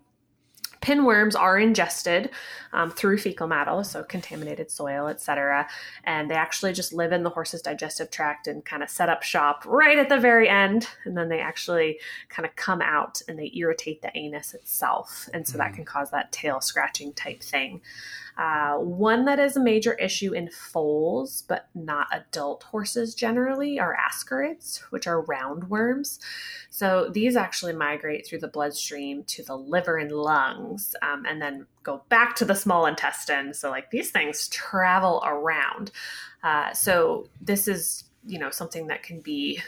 Pinworms 0.80 1.38
are 1.38 1.59
ingested 1.59 2.30
um, 2.73 2.90
through 2.90 3.19
fecal 3.19 3.47
matter 3.47 3.85
so 3.85 4.02
contaminated 4.02 4.71
soil 4.71 5.09
etc 5.09 5.69
and 6.04 6.30
they 6.30 6.35
actually 6.35 6.73
just 6.73 6.95
live 6.95 7.12
in 7.12 7.23
the 7.23 7.28
horse's 7.28 7.61
digestive 7.61 8.11
tract 8.11 8.47
and 8.47 8.64
kind 8.64 8.83
of 8.83 8.88
set 8.88 9.11
up 9.11 9.23
shop 9.23 9.64
right 9.66 9.99
at 9.99 10.09
the 10.09 10.19
very 10.19 10.49
end 10.49 10.88
and 11.04 11.19
then 11.19 11.28
they 11.28 11.40
actually 11.40 11.99
kind 12.30 12.47
of 12.47 12.57
come 12.57 12.80
out 12.80 13.21
and 13.28 13.38
they 13.38 13.52
irritate 13.54 14.00
the 14.00 14.16
anus 14.16 14.54
itself 14.54 15.28
and 15.35 15.47
so 15.47 15.57
mm. 15.57 15.59
that 15.59 15.75
can 15.75 15.85
cause 15.85 16.11
that 16.12 16.33
tail 16.33 16.62
scratching 16.62 17.12
type 17.12 17.42
thing 17.42 17.83
uh, 18.40 18.76
one 18.76 19.26
that 19.26 19.38
is 19.38 19.54
a 19.54 19.62
major 19.62 19.92
issue 19.94 20.32
in 20.32 20.49
foals, 20.49 21.44
but 21.47 21.68
not 21.75 22.06
adult 22.11 22.62
horses 22.62 23.14
generally, 23.14 23.78
are 23.78 23.94
ascarids, 23.94 24.78
which 24.90 25.06
are 25.06 25.23
roundworms. 25.25 26.18
So 26.70 27.11
these 27.12 27.37
actually 27.37 27.75
migrate 27.75 28.26
through 28.26 28.38
the 28.38 28.49
bloodstream 28.49 29.25
to 29.25 29.42
the 29.42 29.56
liver 29.56 29.99
and 29.99 30.11
lungs 30.11 30.97
um, 31.02 31.26
and 31.28 31.42
then 31.42 31.66
go 31.82 32.02
back 32.09 32.35
to 32.37 32.47
the 32.47 32.54
small 32.54 32.87
intestine. 32.87 33.52
So, 33.52 33.68
like 33.68 33.90
these 33.90 34.11
things 34.11 34.49
travel 34.49 35.23
around. 35.26 35.90
Uh, 36.42 36.73
so, 36.73 37.28
this 37.42 37.68
is 37.68 38.04
you 38.26 38.38
know, 38.38 38.50
something 38.50 38.87
that 38.87 39.02
can 39.02 39.20
be 39.20 39.61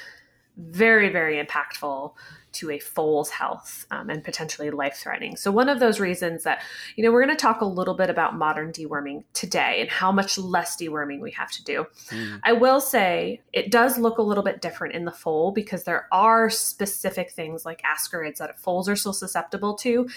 very, 0.56 1.10
very 1.10 1.42
impactful 1.42 2.12
to 2.52 2.70
a 2.70 2.78
foal's 2.78 3.30
health 3.30 3.86
um, 3.90 4.10
and 4.10 4.22
potentially 4.24 4.70
life 4.70 4.96
threatening. 4.96 5.36
So, 5.36 5.50
one 5.50 5.68
of 5.68 5.80
those 5.80 6.00
reasons 6.00 6.44
that, 6.44 6.62
you 6.96 7.04
know, 7.04 7.12
we're 7.12 7.24
going 7.24 7.36
to 7.36 7.40
talk 7.40 7.60
a 7.60 7.66
little 7.66 7.94
bit 7.94 8.10
about 8.10 8.36
modern 8.36 8.72
deworming 8.72 9.24
today 9.32 9.80
and 9.80 9.90
how 9.90 10.12
much 10.12 10.38
less 10.38 10.76
deworming 10.76 11.20
we 11.20 11.30
have 11.32 11.50
to 11.52 11.64
do. 11.64 11.86
Mm. 12.10 12.40
I 12.44 12.52
will 12.52 12.80
say 12.80 13.40
it 13.52 13.70
does 13.70 13.98
look 13.98 14.18
a 14.18 14.22
little 14.22 14.44
bit 14.44 14.60
different 14.60 14.94
in 14.94 15.04
the 15.04 15.12
foal 15.12 15.52
because 15.52 15.84
there 15.84 16.06
are 16.12 16.50
specific 16.50 17.30
things 17.32 17.64
like 17.64 17.82
ascarids 17.82 18.38
that 18.38 18.58
foals 18.58 18.88
are 18.88 18.96
still 18.96 19.12
susceptible 19.12 19.74
to 19.78 20.08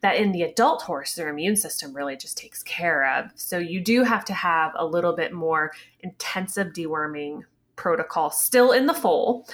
that 0.00 0.16
in 0.16 0.32
the 0.32 0.42
adult 0.42 0.82
horse, 0.82 1.14
their 1.14 1.28
immune 1.28 1.56
system 1.56 1.94
really 1.94 2.16
just 2.16 2.38
takes 2.38 2.62
care 2.62 3.04
of. 3.16 3.30
So 3.34 3.58
you 3.58 3.80
do 3.80 4.04
have 4.04 4.24
to 4.26 4.32
have 4.32 4.72
a 4.76 4.86
little 4.86 5.12
bit 5.12 5.32
more 5.32 5.72
intensive 6.00 6.68
deworming 6.68 7.42
protocol 7.76 8.30
still 8.30 8.72
in 8.72 8.86
the 8.86 8.94
foal 8.94 9.46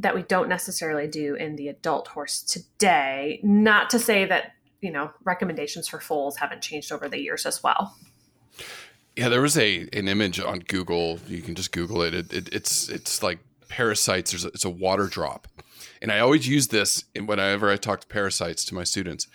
that 0.00 0.14
we 0.14 0.22
don't 0.22 0.48
necessarily 0.48 1.06
do 1.06 1.34
in 1.34 1.56
the 1.56 1.68
adult 1.68 2.08
horse 2.08 2.42
today. 2.42 3.40
Not 3.42 3.90
to 3.90 3.98
say 3.98 4.24
that, 4.26 4.52
you 4.80 4.90
know, 4.90 5.10
recommendations 5.24 5.88
for 5.88 6.00
foals 6.00 6.36
haven't 6.36 6.62
changed 6.62 6.90
over 6.90 7.08
the 7.08 7.18
years 7.18 7.46
as 7.46 7.62
well. 7.62 7.96
Yeah, 9.16 9.28
there 9.28 9.42
was 9.42 9.58
a 9.58 9.88
an 9.92 10.08
image 10.08 10.40
on 10.40 10.60
Google. 10.60 11.18
You 11.26 11.42
can 11.42 11.54
just 11.54 11.72
Google 11.72 12.02
it. 12.02 12.14
it, 12.14 12.32
it 12.32 12.48
it's 12.52 12.88
it's 12.88 13.22
like 13.22 13.40
parasites. 13.68 14.30
There's 14.30 14.44
a, 14.44 14.48
it's 14.48 14.64
a 14.64 14.70
water 14.70 15.06
drop, 15.06 15.48
and 16.00 16.10
I 16.10 16.20
always 16.20 16.48
use 16.48 16.68
this 16.68 17.04
whenever 17.14 17.70
I 17.70 17.76
talk 17.76 18.00
to 18.00 18.06
parasites 18.06 18.64
to 18.66 18.74
my 18.74 18.84
students. 18.84 19.26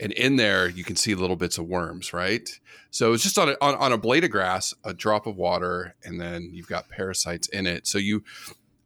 And 0.00 0.12
in 0.12 0.36
there, 0.36 0.68
you 0.68 0.82
can 0.82 0.96
see 0.96 1.14
little 1.14 1.36
bits 1.36 1.58
of 1.58 1.66
worms, 1.66 2.12
right? 2.12 2.48
So 2.90 3.12
it's 3.12 3.22
just 3.22 3.38
on 3.38 3.50
a, 3.50 3.56
on, 3.60 3.74
on 3.76 3.92
a 3.92 3.98
blade 3.98 4.24
of 4.24 4.30
grass, 4.30 4.74
a 4.84 4.94
drop 4.94 5.26
of 5.26 5.36
water, 5.36 5.94
and 6.04 6.20
then 6.20 6.50
you've 6.52 6.68
got 6.68 6.88
parasites 6.88 7.48
in 7.48 7.66
it. 7.66 7.86
So 7.86 7.98
you 7.98 8.24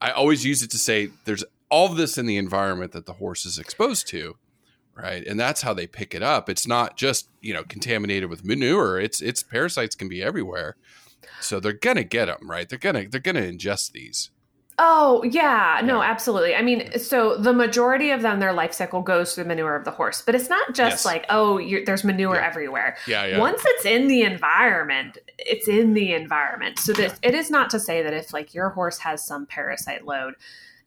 I 0.00 0.11
always 0.11 0.45
use 0.45 0.62
it 0.62 0.71
to 0.71 0.78
say 0.78 1.11
there's 1.25 1.45
all 1.71 1.88
this 1.88 2.19
in 2.19 2.26
the 2.26 2.37
environment 2.37 2.93
that 2.93 3.07
the 3.07 3.14
horse 3.14 3.45
is 3.45 3.59
exposed 3.59 4.07
to, 4.09 4.37
right? 4.95 5.26
And 5.26 5.38
that's 5.38 5.62
how 5.62 5.75
they 5.75 5.87
pick 5.87 6.14
it 6.14 6.23
up. 6.23 6.49
It's 6.49 6.67
not 6.67 6.97
just 6.97 7.28
you 7.40 7.52
know 7.52 7.64
contaminated 7.64 8.31
with 8.31 8.45
manure. 8.45 9.00
It's 9.00 9.21
it's 9.21 9.43
parasites 9.43 9.95
can 9.95 10.09
be 10.09 10.23
everywhere, 10.23 10.76
so 11.40 11.61
they're 11.61 11.73
gonna 11.73 12.05
get 12.05 12.26
them, 12.26 12.50
right? 12.50 12.69
They're 12.69 12.78
gonna 12.78 13.09
they're 13.09 13.21
gonna 13.21 13.43
ingest 13.43 13.93
these. 13.93 14.31
Oh, 14.80 15.25
yeah. 15.25 15.80
No, 15.82 16.02
absolutely. 16.02 16.54
I 16.54 16.62
mean, 16.62 16.97
so 17.00 17.37
the 17.37 17.52
majority 17.52 18.11
of 18.11 18.23
them, 18.23 18.38
their 18.38 18.52
life 18.52 18.73
cycle 18.73 19.02
goes 19.02 19.35
through 19.35 19.44
the 19.44 19.49
manure 19.49 19.75
of 19.75 19.85
the 19.85 19.90
horse, 19.90 20.23
but 20.23 20.37
it's 20.37 20.49
not 20.49 20.73
just 20.73 20.99
yes. 20.99 21.04
like, 21.04 21.26
oh, 21.30 21.61
there's 21.85 22.04
manure 22.04 22.37
yeah. 22.37 22.47
everywhere. 22.47 22.97
Yeah, 23.08 23.26
yeah. 23.26 23.38
Once 23.38 23.61
it's 23.64 23.85
in 23.85 24.06
the 24.06 24.23
environment, 24.23 25.18
it's 25.37 25.66
in 25.66 25.94
the 25.94 26.14
environment. 26.14 26.78
So 26.78 26.92
this, 26.92 27.18
it 27.23 27.35
is 27.35 27.50
not 27.50 27.70
to 27.70 27.80
say 27.80 28.02
that 28.02 28.14
if 28.14 28.32
like 28.32 28.54
your 28.54 28.68
horse 28.70 28.99
has 28.99 29.25
some 29.25 29.47
parasite 29.47 30.06
load, 30.06 30.35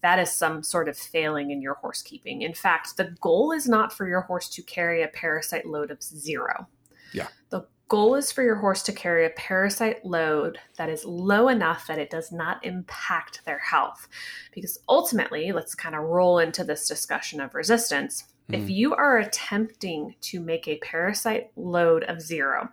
that 0.02 0.20
is 0.20 0.32
some 0.32 0.64
sort 0.64 0.88
of 0.88 0.98
failing 0.98 1.52
in 1.52 1.62
your 1.62 1.76
horse 1.76 2.02
keeping. 2.02 2.44
In 2.44 2.54
fact, 2.54 2.96
the 2.96 3.16
goal 3.20 3.52
is 3.52 3.68
not 3.68 3.92
for 3.92 4.08
your 4.08 4.22
horse 4.22 4.48
to 4.50 4.64
carry 4.64 5.04
a 5.04 5.08
parasite 5.10 5.66
load 5.66 5.92
of 5.92 6.02
zero. 6.02 6.68
Yeah. 7.14 7.28
The 7.50 7.68
goal 7.92 8.16
is 8.16 8.32
for 8.32 8.42
your 8.42 8.56
horse 8.56 8.82
to 8.84 8.94
carry 8.94 9.26
a 9.26 9.32
parasite 9.32 10.06
load 10.06 10.58
that 10.78 10.88
is 10.88 11.04
low 11.04 11.50
enough 11.50 11.88
that 11.88 12.00
it 12.00 12.10
does 12.10 12.32
not 12.32 12.66
impact 12.66 13.44
their 13.44 13.60
health. 13.60 14.08
Because 14.56 14.80
ultimately, 14.88 15.52
let's 15.52 15.76
kind 15.76 15.94
of 15.94 16.04
roll 16.04 16.40
into 16.40 16.64
this 16.64 16.88
discussion 16.88 17.42
of 17.42 17.54
resistance. 17.54 18.24
Mm. 18.50 18.64
If 18.64 18.70
you 18.70 18.96
are 18.96 19.18
attempting 19.18 20.16
to 20.22 20.40
make 20.40 20.70
a 20.70 20.78
parasite 20.78 21.52
load 21.58 22.06
of 22.06 22.22
zero, 22.22 22.70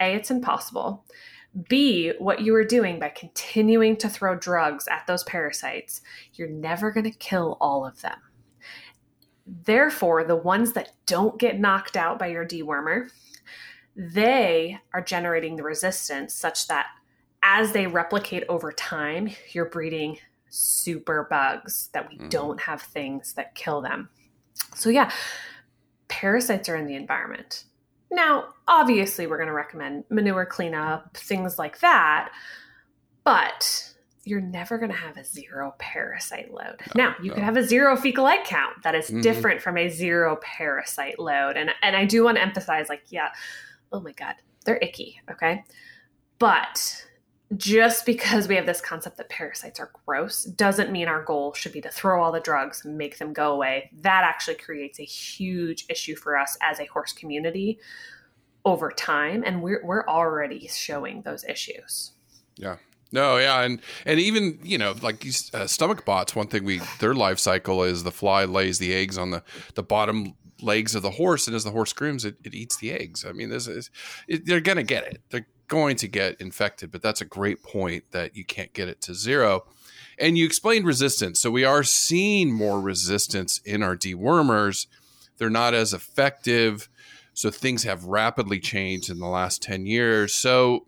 A, 0.00 0.14
it's 0.14 0.30
impossible. 0.30 1.04
B, 1.68 2.14
what 2.18 2.40
you 2.40 2.54
are 2.54 2.64
doing 2.64 2.98
by 2.98 3.10
continuing 3.10 3.98
to 3.98 4.08
throw 4.08 4.34
drugs 4.34 4.88
at 4.88 5.06
those 5.06 5.24
parasites, 5.24 6.00
you're 6.32 6.48
never 6.48 6.90
going 6.90 7.04
to 7.04 7.18
kill 7.18 7.58
all 7.60 7.84
of 7.84 8.00
them. 8.00 8.16
Therefore, 9.46 10.24
the 10.24 10.36
ones 10.36 10.72
that 10.72 10.92
don't 11.04 11.38
get 11.38 11.60
knocked 11.60 11.98
out 11.98 12.18
by 12.18 12.28
your 12.28 12.46
dewormer, 12.46 13.10
they 13.98 14.78
are 14.94 15.02
generating 15.02 15.56
the 15.56 15.64
resistance 15.64 16.32
such 16.32 16.68
that 16.68 16.86
as 17.42 17.72
they 17.72 17.88
replicate 17.88 18.44
over 18.48 18.70
time, 18.70 19.28
you're 19.50 19.68
breeding 19.68 20.18
super 20.48 21.26
bugs 21.28 21.90
that 21.92 22.08
we 22.08 22.16
mm. 22.16 22.30
don't 22.30 22.60
have 22.60 22.80
things 22.80 23.34
that 23.34 23.56
kill 23.56 23.80
them. 23.80 24.08
So, 24.76 24.88
yeah, 24.88 25.10
parasites 26.06 26.68
are 26.68 26.76
in 26.76 26.86
the 26.86 26.94
environment. 26.94 27.64
Now, 28.10 28.54
obviously, 28.68 29.26
we're 29.26 29.36
going 29.36 29.48
to 29.48 29.52
recommend 29.52 30.04
manure 30.10 30.46
cleanup, 30.46 31.16
things 31.16 31.58
like 31.58 31.80
that, 31.80 32.30
but 33.24 33.94
you're 34.24 34.40
never 34.40 34.78
going 34.78 34.90
to 34.90 34.96
have 34.96 35.16
a 35.16 35.24
zero 35.24 35.74
parasite 35.78 36.52
load. 36.52 36.80
No, 36.94 37.04
now, 37.04 37.16
you 37.20 37.30
no. 37.30 37.34
can 37.34 37.44
have 37.44 37.56
a 37.56 37.64
zero 37.64 37.96
fecal 37.96 38.28
egg 38.28 38.44
count 38.44 38.82
that 38.84 38.94
is 38.94 39.06
mm-hmm. 39.06 39.22
different 39.22 39.60
from 39.60 39.76
a 39.76 39.88
zero 39.88 40.38
parasite 40.40 41.18
load. 41.18 41.56
And 41.56 41.70
and 41.82 41.96
I 41.96 42.04
do 42.04 42.24
want 42.24 42.36
to 42.36 42.42
emphasize 42.42 42.88
like 42.88 43.02
yeah, 43.08 43.30
oh 43.92 44.00
my 44.00 44.12
God, 44.12 44.34
they're 44.64 44.78
icky. 44.78 45.20
Okay. 45.30 45.64
But 46.38 47.06
just 47.56 48.04
because 48.04 48.46
we 48.46 48.56
have 48.56 48.66
this 48.66 48.80
concept 48.80 49.16
that 49.16 49.30
parasites 49.30 49.80
are 49.80 49.90
gross 50.04 50.44
doesn't 50.44 50.92
mean 50.92 51.08
our 51.08 51.24
goal 51.24 51.54
should 51.54 51.72
be 51.72 51.80
to 51.80 51.88
throw 51.88 52.22
all 52.22 52.30
the 52.30 52.40
drugs 52.40 52.84
and 52.84 52.98
make 52.98 53.18
them 53.18 53.32
go 53.32 53.52
away. 53.52 53.90
That 54.02 54.22
actually 54.24 54.56
creates 54.56 55.00
a 55.00 55.04
huge 55.04 55.86
issue 55.88 56.14
for 56.14 56.36
us 56.36 56.58
as 56.60 56.78
a 56.78 56.84
horse 56.86 57.12
community 57.12 57.78
over 58.64 58.90
time. 58.90 59.42
And 59.46 59.62
we're, 59.62 59.80
we're 59.84 60.06
already 60.06 60.68
showing 60.68 61.22
those 61.22 61.44
issues. 61.44 62.12
Yeah. 62.56 62.76
No, 63.10 63.38
yeah, 63.38 63.62
and 63.62 63.80
and 64.04 64.20
even 64.20 64.58
you 64.62 64.76
know 64.76 64.94
like 65.00 65.20
these 65.20 65.52
uh, 65.54 65.66
stomach 65.66 66.04
bots. 66.04 66.36
One 66.36 66.48
thing 66.48 66.64
we 66.64 66.80
their 67.00 67.14
life 67.14 67.38
cycle 67.38 67.82
is 67.82 68.04
the 68.04 68.12
fly 68.12 68.44
lays 68.44 68.78
the 68.78 68.94
eggs 68.94 69.16
on 69.16 69.30
the 69.30 69.42
the 69.74 69.82
bottom 69.82 70.34
legs 70.60 70.94
of 70.94 71.02
the 71.02 71.12
horse, 71.12 71.46
and 71.46 71.56
as 71.56 71.64
the 71.64 71.70
horse 71.70 71.92
grooms, 71.92 72.24
it, 72.24 72.36
it 72.44 72.54
eats 72.54 72.76
the 72.76 72.92
eggs. 72.92 73.24
I 73.24 73.32
mean, 73.32 73.48
this 73.48 73.66
is 73.66 73.90
it, 74.26 74.46
they're 74.46 74.60
going 74.60 74.76
to 74.76 74.82
get 74.82 75.04
it. 75.04 75.22
They're 75.30 75.46
going 75.68 75.96
to 75.96 76.08
get 76.08 76.40
infected, 76.40 76.90
but 76.90 77.02
that's 77.02 77.20
a 77.20 77.26
great 77.26 77.62
point 77.62 78.04
that 78.10 78.36
you 78.36 78.44
can't 78.44 78.72
get 78.72 78.88
it 78.88 79.00
to 79.02 79.14
zero. 79.14 79.64
And 80.18 80.36
you 80.36 80.44
explained 80.44 80.84
resistance, 80.84 81.38
so 81.40 81.50
we 81.50 81.64
are 81.64 81.84
seeing 81.84 82.52
more 82.52 82.80
resistance 82.80 83.60
in 83.64 83.82
our 83.82 83.96
dewormers. 83.96 84.86
They're 85.36 85.48
not 85.48 85.74
as 85.74 85.94
effective, 85.94 86.88
so 87.34 87.50
things 87.50 87.84
have 87.84 88.04
rapidly 88.04 88.58
changed 88.58 89.10
in 89.10 89.18
the 89.18 89.28
last 89.28 89.62
ten 89.62 89.86
years. 89.86 90.34
So, 90.34 90.86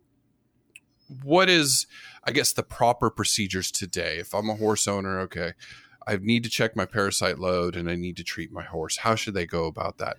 what 1.23 1.49
is 1.49 1.87
I 2.25 2.33
guess 2.33 2.53
the 2.53 2.63
proper 2.63 3.11
procedures 3.11 3.71
today? 3.71 4.19
If 4.19 4.35
I'm 4.35 4.51
a 4.51 4.55
horse 4.55 4.87
owner, 4.87 5.21
okay, 5.21 5.53
I 6.07 6.17
need 6.17 6.45
to 6.45 6.51
check 6.51 6.77
my 6.77 6.87
parasite 6.87 7.39
load 7.39 7.77
and 7.77 7.89
I 7.89 7.97
need 7.97 8.17
to 8.17 8.25
treat 8.25 8.53
my 8.53 8.63
horse. 8.63 8.99
How 8.99 9.15
should 9.15 9.35
they 9.35 9.47
go 9.47 9.67
about 9.67 9.99
that? 9.99 10.17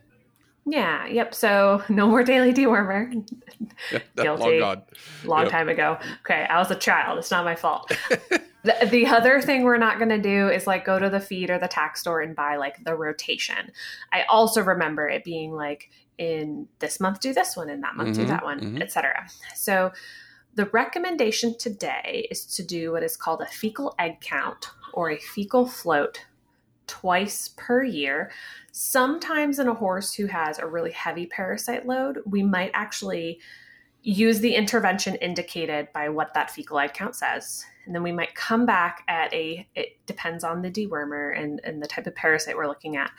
Yeah, 0.66 1.08
yep. 1.08 1.34
So 1.34 1.84
no 1.90 2.08
more 2.08 2.24
daily 2.24 2.54
dewormer. 2.54 3.12
Guilty. 4.16 4.60
Long 4.60 4.60
gone. 4.60 4.82
Long 5.26 5.44
yep. 5.44 5.52
time 5.52 5.70
ago. 5.70 5.98
Okay, 6.22 6.46
I 6.50 6.60
was 6.60 6.72
a 6.72 6.76
child. 6.76 7.20
It's 7.20 7.32
not 7.32 7.46
my 7.46 7.56
fault. 7.56 7.92
the, 8.64 8.88
the 8.90 9.08
other 9.08 9.42
thing 9.42 9.64
we're 9.64 9.78
not 9.78 9.98
going 9.98 10.10
to 10.10 10.20
do 10.20 10.50
is 10.50 10.68
like 10.68 10.86
go 10.86 11.00
to 11.00 11.10
the 11.10 11.20
feed 11.20 11.50
or 11.50 11.58
the 11.58 11.68
tack 11.68 11.98
store 11.98 12.22
and 12.22 12.36
buy 12.36 12.58
like 12.58 12.84
the 12.84 12.96
rotation. 12.96 13.72
I 14.14 14.24
also 14.30 14.62
remember 14.62 15.10
it 15.10 15.24
being 15.24 15.54
like 15.54 15.90
in 16.18 16.68
this 16.80 17.00
month 17.00 17.20
do 17.20 17.34
this 17.34 17.58
one, 17.58 17.70
in 17.70 17.82
that 17.82 17.96
month 17.96 18.10
mm-hmm, 18.10 18.22
do 18.22 18.28
that 18.28 18.44
one, 18.44 18.60
mm-hmm. 18.60 18.82
etc. 18.82 19.28
So 19.56 19.92
the 20.56 20.66
recommendation 20.68 21.58
today 21.58 22.28
is 22.30 22.46
to 22.56 22.64
do 22.64 22.92
what 22.92 23.04
is 23.04 23.16
called 23.16 23.42
a 23.42 23.46
fecal 23.46 23.96
egg 23.98 24.20
count 24.22 24.70
or 24.94 25.10
a 25.10 25.18
fecal 25.18 25.66
float 25.66 26.26
twice 26.88 27.52
per 27.56 27.84
year. 27.84 28.32
Sometimes 28.72 29.60
in 29.60 29.68
a 29.68 29.74
horse 29.74 30.14
who 30.14 30.26
has 30.26 30.60
a 30.60 30.68
really 30.68 30.92
heavy 30.92 31.26
parasite 31.26 31.86
load, 31.86 32.20
we 32.26 32.44
might 32.44 32.72
actually 32.74 33.40
use 34.04 34.40
the 34.40 34.56
intervention 34.56 35.16
indicated 35.16 35.88
by 35.94 36.10
what 36.10 36.34
that 36.34 36.52
fecal 36.52 36.80
egg 36.80 36.94
count 36.94 37.16
says. 37.16 37.64
And 37.86 37.96
then 37.96 38.04
we 38.04 38.12
might 38.12 38.36
come 38.36 38.66
back 38.66 39.04
at 39.08 39.34
a, 39.34 39.68
it 39.76 40.06
depends 40.06 40.44
on 40.44 40.62
the 40.62 40.72
dewormer 40.72 41.38
and, 41.38 41.62
and 41.64 41.82
the 41.82 41.88
type 41.88 42.08
of 42.08 42.16
parasite 42.16 42.58
we're 42.58 42.68
looking 42.68 42.98
at. 42.98 43.12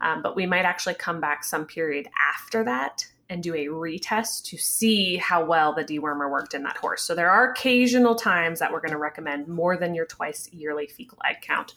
Um, 0.00 0.22
but 0.22 0.34
we 0.34 0.46
might 0.46 0.64
actually 0.64 0.94
come 0.94 1.20
back 1.20 1.44
some 1.44 1.66
period 1.66 2.08
after 2.34 2.64
that 2.64 3.06
and 3.30 3.42
do 3.44 3.54
a 3.54 3.66
retest 3.66 4.42
to 4.42 4.58
see 4.58 5.16
how 5.16 5.42
well 5.42 5.72
the 5.72 5.84
dewormer 5.84 6.30
worked 6.30 6.52
in 6.52 6.64
that 6.64 6.76
horse. 6.76 7.02
So 7.02 7.14
there 7.14 7.30
are 7.30 7.52
occasional 7.52 8.16
times 8.16 8.58
that 8.58 8.72
we're 8.72 8.80
going 8.80 8.90
to 8.90 8.98
recommend 8.98 9.46
more 9.46 9.76
than 9.76 9.94
your 9.94 10.04
twice 10.04 10.52
yearly 10.52 10.88
fecal 10.88 11.18
egg 11.24 11.36
count. 11.40 11.74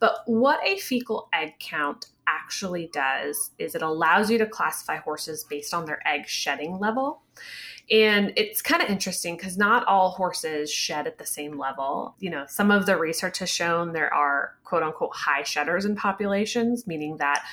But 0.00 0.22
what 0.24 0.58
a 0.66 0.78
fecal 0.78 1.28
egg 1.34 1.58
count 1.60 2.06
actually 2.26 2.90
does 2.92 3.50
is 3.58 3.74
it 3.74 3.82
allows 3.82 4.30
you 4.30 4.38
to 4.38 4.46
classify 4.46 4.96
horses 4.96 5.44
based 5.44 5.74
on 5.74 5.84
their 5.84 6.00
egg 6.08 6.26
shedding 6.26 6.78
level. 6.78 7.20
And 7.90 8.32
it's 8.36 8.62
kind 8.62 8.82
of 8.82 8.88
interesting 8.88 9.36
because 9.36 9.56
not 9.56 9.86
all 9.86 10.10
horses 10.10 10.72
shed 10.72 11.06
at 11.06 11.18
the 11.18 11.26
same 11.26 11.58
level. 11.58 12.16
You 12.18 12.30
know, 12.30 12.44
some 12.48 12.70
of 12.70 12.86
the 12.86 12.96
research 12.96 13.38
has 13.38 13.50
shown 13.50 13.92
there 13.92 14.12
are 14.12 14.54
quote 14.64 14.82
unquote 14.82 15.14
high 15.14 15.44
shedders 15.44 15.84
in 15.84 15.94
populations, 15.94 16.86
meaning 16.86 17.18
that, 17.18 17.44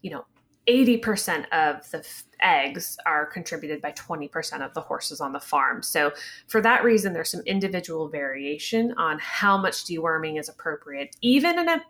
you 0.00 0.10
know, 0.10 0.24
80% 0.68 1.48
of 1.50 1.90
the 1.90 1.98
f- 1.98 2.24
eggs 2.40 2.96
are 3.04 3.26
contributed 3.26 3.80
by 3.80 3.92
20% 3.92 4.64
of 4.64 4.74
the 4.74 4.80
horses 4.80 5.20
on 5.20 5.32
the 5.32 5.40
farm. 5.40 5.82
So, 5.82 6.12
for 6.46 6.60
that 6.60 6.84
reason, 6.84 7.12
there's 7.12 7.30
some 7.30 7.42
individual 7.46 8.08
variation 8.08 8.92
on 8.96 9.18
how 9.20 9.56
much 9.58 9.84
deworming 9.84 10.38
is 10.38 10.48
appropriate, 10.48 11.16
even 11.20 11.58
in 11.58 11.68
a 11.68 11.82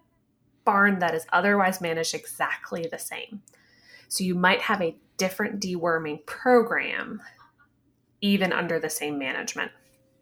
barn 0.64 1.00
that 1.00 1.14
is 1.14 1.26
otherwise 1.32 1.80
managed 1.80 2.14
exactly 2.14 2.86
the 2.90 2.98
same. 2.98 3.42
So, 4.08 4.24
you 4.24 4.34
might 4.34 4.62
have 4.62 4.80
a 4.80 4.96
different 5.18 5.60
deworming 5.60 6.24
program 6.26 7.22
even 8.22 8.52
under 8.52 8.78
the 8.78 8.88
same 8.88 9.18
management. 9.18 9.70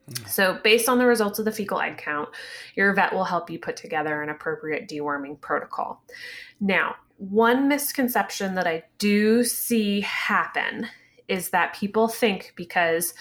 Hmm. 0.09 0.27
So, 0.27 0.59
based 0.65 0.89
on 0.89 0.99
the 0.99 1.07
results 1.07 1.39
of 1.39 1.45
the 1.45 1.53
fecal 1.53 1.81
egg 1.81 1.99
count, 1.99 2.31
your 2.75 2.93
vet 2.95 3.13
will 3.13 3.25
help 3.25 3.49
you 3.49 3.61
put 3.61 3.77
together 3.77 4.23
an 4.23 4.29
appropriate 4.29 4.89
deworming 4.89 5.41
protocol. 5.41 6.03
Now, 6.61 6.97
one 7.21 7.69
misconception 7.69 8.55
that 8.55 8.67
I 8.67 8.83
do 8.97 9.45
see 9.45 10.01
happen 10.01 10.87
is 11.29 11.51
that 11.51 11.75
people 11.75 12.09
think 12.09 12.55
because 12.57 13.13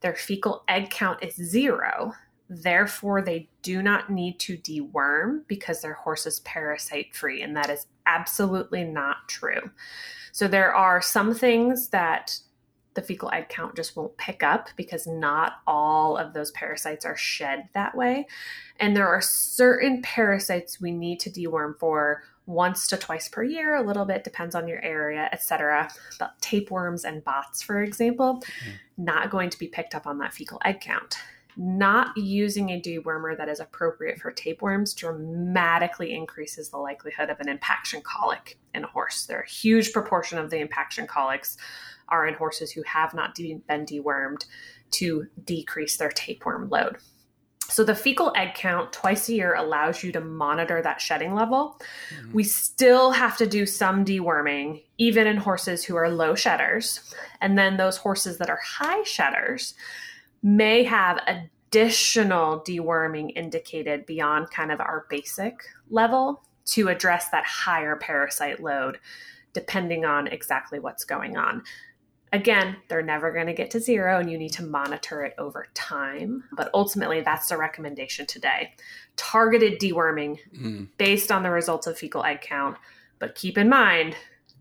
their 0.00 0.14
fecal 0.14 0.64
egg 0.68 0.88
count 0.88 1.22
is 1.22 1.34
zero, 1.34 2.14
therefore 2.48 3.20
they 3.20 3.50
do 3.60 3.82
not 3.82 4.08
need 4.08 4.40
to 4.40 4.56
deworm 4.56 5.46
because 5.48 5.82
their 5.82 5.92
horse 5.92 6.26
is 6.26 6.40
parasite 6.40 7.14
free. 7.14 7.42
And 7.42 7.54
that 7.54 7.68
is 7.68 7.86
absolutely 8.06 8.84
not 8.84 9.28
true. 9.28 9.70
So 10.32 10.48
there 10.48 10.74
are 10.74 11.02
some 11.02 11.34
things 11.34 11.88
that 11.88 12.38
the 12.94 13.02
fecal 13.02 13.30
egg 13.32 13.50
count 13.50 13.76
just 13.76 13.96
won't 13.96 14.16
pick 14.16 14.42
up 14.42 14.70
because 14.76 15.06
not 15.06 15.56
all 15.66 16.16
of 16.16 16.32
those 16.32 16.50
parasites 16.52 17.04
are 17.04 17.16
shed 17.16 17.68
that 17.74 17.94
way. 17.94 18.26
And 18.80 18.96
there 18.96 19.08
are 19.08 19.20
certain 19.20 20.00
parasites 20.00 20.80
we 20.80 20.90
need 20.90 21.20
to 21.20 21.30
deworm 21.30 21.78
for 21.78 22.22
once 22.46 22.86
to 22.88 22.96
twice 22.96 23.28
per 23.28 23.42
year, 23.42 23.76
a 23.76 23.82
little 23.82 24.04
bit 24.04 24.24
depends 24.24 24.54
on 24.54 24.66
your 24.66 24.82
area, 24.82 25.28
etc. 25.32 25.90
But 26.18 26.38
tapeworms 26.40 27.04
and 27.04 27.24
bots, 27.24 27.62
for 27.62 27.82
example, 27.82 28.36
mm-hmm. 28.36 29.04
not 29.04 29.30
going 29.30 29.50
to 29.50 29.58
be 29.58 29.68
picked 29.68 29.94
up 29.94 30.06
on 30.06 30.18
that 30.18 30.34
fecal 30.34 30.60
egg 30.64 30.80
count. 30.80 31.16
Not 31.56 32.16
using 32.16 32.70
a 32.70 32.80
dewormer 32.80 33.36
that 33.36 33.48
is 33.48 33.60
appropriate 33.60 34.18
for 34.18 34.30
tapeworms 34.32 34.94
dramatically 34.94 36.14
increases 36.14 36.70
the 36.70 36.78
likelihood 36.78 37.28
of 37.28 37.40
an 37.40 37.48
impaction 37.48 38.00
colic 38.02 38.58
in 38.74 38.84
a 38.84 38.88
horse. 38.88 39.26
There 39.26 39.38
are 39.38 39.42
a 39.42 39.48
huge 39.48 39.92
proportion 39.92 40.38
of 40.38 40.50
the 40.50 40.58
impaction 40.58 41.06
colics 41.06 41.58
are 42.08 42.26
in 42.26 42.34
horses 42.34 42.72
who 42.72 42.82
have 42.82 43.14
not 43.14 43.34
de- 43.34 43.60
been 43.68 43.86
dewormed 43.86 44.46
to 44.92 45.26
decrease 45.44 45.96
their 45.96 46.10
tapeworm 46.10 46.68
load. 46.68 46.96
So 47.72 47.84
the 47.84 47.94
fecal 47.94 48.34
egg 48.36 48.52
count 48.54 48.92
twice 48.92 49.30
a 49.30 49.34
year 49.34 49.54
allows 49.54 50.04
you 50.04 50.12
to 50.12 50.20
monitor 50.20 50.82
that 50.82 51.00
shedding 51.00 51.34
level. 51.34 51.80
Mm-hmm. 52.14 52.32
We 52.34 52.44
still 52.44 53.12
have 53.12 53.38
to 53.38 53.46
do 53.46 53.64
some 53.64 54.04
deworming, 54.04 54.82
even 54.98 55.26
in 55.26 55.38
horses 55.38 55.82
who 55.82 55.96
are 55.96 56.10
low 56.10 56.34
shedders. 56.34 57.14
And 57.40 57.56
then 57.56 57.78
those 57.78 57.96
horses 57.96 58.36
that 58.38 58.50
are 58.50 58.60
high 58.62 59.02
shedders 59.04 59.72
may 60.42 60.84
have 60.84 61.20
additional 61.26 62.60
deworming 62.60 63.32
indicated 63.36 64.04
beyond 64.04 64.50
kind 64.50 64.70
of 64.70 64.80
our 64.80 65.06
basic 65.08 65.64
level 65.88 66.42
to 66.66 66.88
address 66.88 67.30
that 67.30 67.44
higher 67.46 67.96
parasite 67.96 68.60
load, 68.60 68.98
depending 69.54 70.04
on 70.04 70.26
exactly 70.26 70.78
what's 70.78 71.04
going 71.04 71.38
on. 71.38 71.62
Again, 72.32 72.76
they're 72.88 73.02
never 73.02 73.30
going 73.30 73.46
to 73.46 73.52
get 73.52 73.70
to 73.72 73.80
zero 73.80 74.18
and 74.18 74.30
you 74.30 74.38
need 74.38 74.52
to 74.54 74.62
monitor 74.62 75.22
it 75.22 75.34
over 75.36 75.66
time. 75.74 76.44
But 76.56 76.70
ultimately, 76.72 77.20
that's 77.20 77.48
the 77.48 77.58
recommendation 77.58 78.26
today. 78.26 78.72
Targeted 79.16 79.78
deworming 79.78 80.38
mm. 80.56 80.88
based 80.96 81.30
on 81.30 81.42
the 81.42 81.50
results 81.50 81.86
of 81.86 81.98
fecal 81.98 82.24
egg 82.24 82.40
count. 82.40 82.78
But 83.18 83.34
keep 83.34 83.58
in 83.58 83.68
mind, 83.68 84.16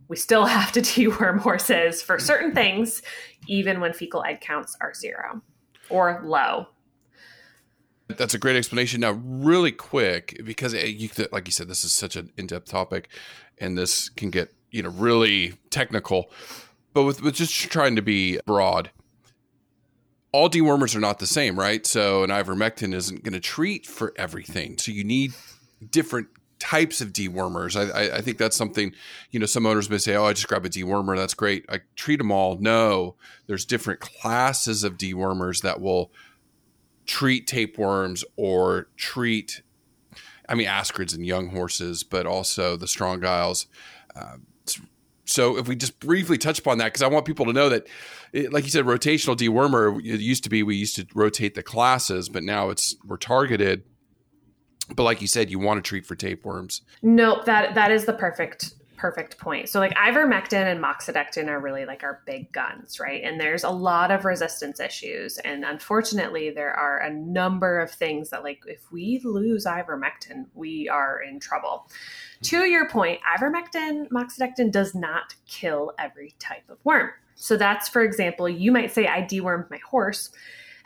we 0.10 0.18
still 0.18 0.46
have 0.58 0.74
to 0.74 0.82
deworm 0.82 1.40
horses 1.40 2.02
for 2.02 2.20
certain 2.20 2.54
things, 2.54 3.02
even 3.48 3.80
when 3.80 3.94
fecal 3.94 4.24
egg 4.24 4.42
counts 4.42 4.76
are 4.82 4.94
zero 4.94 5.42
or 5.90 6.22
low. 6.26 6.68
That's 8.10 8.34
a 8.34 8.38
great 8.38 8.58
explanation. 8.58 9.00
Now, 9.00 9.12
really 9.12 9.72
quick, 9.72 10.42
because 10.44 10.74
eh, 10.74 10.84
you, 10.84 11.10
like 11.32 11.48
you 11.48 11.54
said, 11.54 11.70
this 11.70 11.86
is 11.86 11.94
such 11.94 12.18
an 12.18 12.32
in-depth 12.38 12.66
topic, 12.66 13.08
and 13.58 13.78
this 13.78 14.10
can 14.10 14.30
get 14.30 14.54
you 14.70 14.84
know 14.84 14.90
really 14.90 15.54
technical 15.70 16.30
but 16.94 17.04
with, 17.04 17.22
with 17.22 17.36
just 17.36 17.54
trying 17.54 17.96
to 17.96 18.02
be 18.02 18.40
broad, 18.46 18.92
all 20.32 20.50
dewormers 20.50 20.96
are 20.96 21.00
not 21.00 21.20
the 21.20 21.28
same, 21.28 21.60
right? 21.60 21.86
So 21.86 22.24
an 22.24 22.30
ivermectin 22.30 22.94
isn't 22.94 23.24
going 23.24 23.34
to 23.34 23.40
treat 23.40 23.86
for 23.86 24.14
everything. 24.16 24.78
So 24.78 24.92
you 24.92 25.04
need 25.04 25.34
different 25.90 26.28
types 26.62 27.02
of 27.02 27.12
dewormers. 27.12 27.76
I, 27.76 27.90
I, 27.92 28.18
I, 28.18 28.22
think 28.22 28.38
that's 28.38 28.56
something, 28.56 28.94
you 29.32 29.40
know, 29.40 29.48
some 29.48 29.66
owners 29.66 29.90
may 29.90 29.98
say, 29.98 30.16
oh, 30.16 30.26
I 30.26 30.34
just 30.34 30.48
grab 30.48 30.64
a 30.64 30.70
dewormer. 30.70 31.18
That's 31.18 31.34
great. 31.34 31.66
I 31.68 31.80
treat 31.96 32.18
them 32.18 32.32
all. 32.32 32.58
No, 32.60 33.16
there's 33.48 33.66
different 33.66 34.00
classes 34.00 34.84
of 34.84 34.98
dewormers 34.98 35.64
that 35.64 35.82
will 35.82 36.12
treat 37.08 37.48
tapeworms 37.48 38.24
or 38.36 38.90
treat, 38.96 39.64
I 40.48 40.54
mean, 40.54 40.68
ascarids 40.68 41.16
and 41.16 41.26
young 41.26 41.50
horses, 41.50 42.04
but 42.04 42.28
also 42.28 42.78
the 42.78 42.86
strongyles. 42.86 43.66
Uh, 44.16 44.38
so 45.32 45.58
if 45.58 45.68
we 45.68 45.76
just 45.76 46.00
briefly 46.00 46.38
touch 46.38 46.60
upon 46.60 46.78
that, 46.80 46.86
because 46.86 47.02
I 47.02 47.08
want 47.08 47.26
people 47.26 47.46
to 47.46 47.54
know 47.54 47.70
that, 47.70 47.88
it, 48.34 48.52
like 48.52 48.64
you 48.64 48.70
said, 48.70 48.86
rotational 48.86 49.36
dewormer, 49.36 49.98
it 50.06 50.20
used 50.20 50.44
to 50.44 50.50
be 50.50 50.64
we 50.64 50.76
used 50.76 50.96
to 50.98 51.08
rotate 51.14 51.56
the 51.56 51.64
classes, 51.64 52.30
but 52.30 52.44
now 52.44 52.70
it's 52.70 52.96
we're 53.06 53.18
targeted. 53.18 53.84
But 54.94 55.04
like 55.04 55.22
you 55.22 55.28
said, 55.28 55.50
you 55.50 55.58
want 55.58 55.84
to 55.84 55.88
treat 55.88 56.06
for 56.06 56.16
tapeworms. 56.16 56.82
Nope 57.02 57.46
that 57.46 57.76
that 57.76 57.92
is 57.92 58.06
the 58.06 58.14
perfect 58.14 58.74
perfect 59.02 59.40
point. 59.40 59.68
So 59.68 59.80
like 59.80 59.96
ivermectin 59.96 60.72
and 60.72 60.80
moxidectin 60.80 61.48
are 61.48 61.60
really 61.60 61.86
like 61.86 62.04
our 62.04 62.22
big 62.28 62.52
guns, 62.52 63.00
right? 63.00 63.24
And 63.24 63.42
there's 63.42 63.64
a 63.64 63.70
lot 63.70 64.12
of 64.12 64.26
resistance 64.26 64.80
issues. 64.80 65.40
And 65.40 65.66
unfortunately, 65.66 66.52
there 66.52 66.72
are 66.72 67.00
a 67.00 67.12
number 67.12 67.80
of 67.80 67.90
things 67.90 68.30
that 68.30 68.44
like 68.44 68.62
if 68.68 68.92
we 68.92 69.20
lose 69.24 69.66
ivermectin, 69.66 70.46
we 70.54 70.88
are 70.88 71.20
in 71.20 71.40
trouble. 71.40 71.90
To 72.44 72.66
your 72.66 72.88
point, 72.90 73.20
ivermectin, 73.36 74.08
moxidectin 74.10 74.72
does 74.72 74.94
not 74.94 75.34
kill 75.48 75.94
every 75.98 76.36
type 76.38 76.70
of 76.70 76.78
worm. 76.84 77.10
So 77.34 77.58
that's 77.58 77.90
for 77.90 78.04
example, 78.04 78.48
you 78.48 78.72
might 78.72 78.92
say 78.92 79.08
I 79.08 79.24
dewormed 79.24 79.72
my 79.72 79.80
horse 79.84 80.30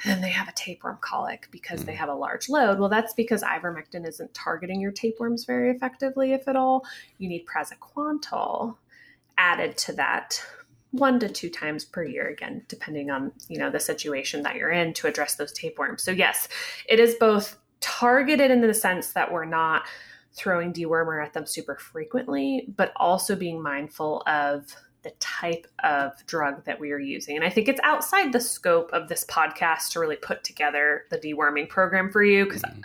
and 0.04 0.14
then 0.14 0.22
they 0.22 0.30
have 0.30 0.48
a 0.48 0.54
tapeworm 0.54 0.98
colic 1.02 1.48
because 1.52 1.82
mm. 1.82 1.86
they 1.86 1.96
have 1.96 2.10
a 2.10 2.14
large 2.14 2.50
load. 2.50 2.80
Well, 2.80 2.90
that's 2.90 3.14
because 3.14 3.44
ivermectin 3.44 4.08
isn't 4.08 4.34
targeting 4.34 4.82
your 4.82 4.92
tapeworms 4.92 5.46
very 5.46 5.72
effectively, 5.72 6.34
if 6.34 6.48
at 6.48 6.56
all. 6.56 6.86
You 7.18 7.30
need 7.30 7.46
praziquantel 7.46 8.76
added 9.38 9.78
to 9.78 9.94
that 9.94 10.42
one 10.92 11.20
to 11.20 11.28
two 11.28 11.50
times 11.50 11.84
per 11.84 12.04
year 12.06 12.30
again 12.30 12.64
depending 12.70 13.12
on 13.12 13.32
you 13.50 13.58
know 13.58 13.70
the 13.70 13.80
situation 13.80 14.44
that 14.44 14.56
you're 14.56 14.72
in 14.72 14.94
to 14.94 15.08
address 15.08 15.36
those 15.36 15.52
tapeworms 15.52 16.02
so 16.02 16.10
yes 16.10 16.48
it 16.88 17.02
is 17.02 17.16
both 17.16 17.58
targeted 17.82 18.50
in 18.50 18.62
the 18.62 18.74
sense 18.74 19.12
that 19.12 19.32
we're 19.32 19.44
not 19.44 19.84
throwing 20.34 20.72
dewormer 20.72 21.24
at 21.24 21.34
them 21.34 21.46
super 21.46 21.76
frequently 21.76 22.66
but 22.78 22.94
also 22.96 23.36
being 23.36 23.62
mindful 23.62 24.24
of 24.26 24.74
the 25.06 25.12
type 25.20 25.68
of 25.84 26.14
drug 26.26 26.66
that 26.66 26.80
we 26.80 26.92
are 26.92 27.00
using. 27.00 27.36
And 27.36 27.46
I 27.46 27.50
think 27.52 27.70
it's 27.70 27.80
outside 27.84 28.34
the 28.34 28.42
scope 28.42 28.90
of 28.92 29.08
this 29.08 29.24
podcast 29.26 29.92
to 29.92 30.00
really 30.00 30.16
put 30.16 30.44
together 30.44 31.04
the 31.12 31.20
deworming 31.20 31.70
program 31.70 32.12
for 32.12 32.24
you 32.24 32.44
because 32.46 32.64
mm-hmm. 32.64 32.82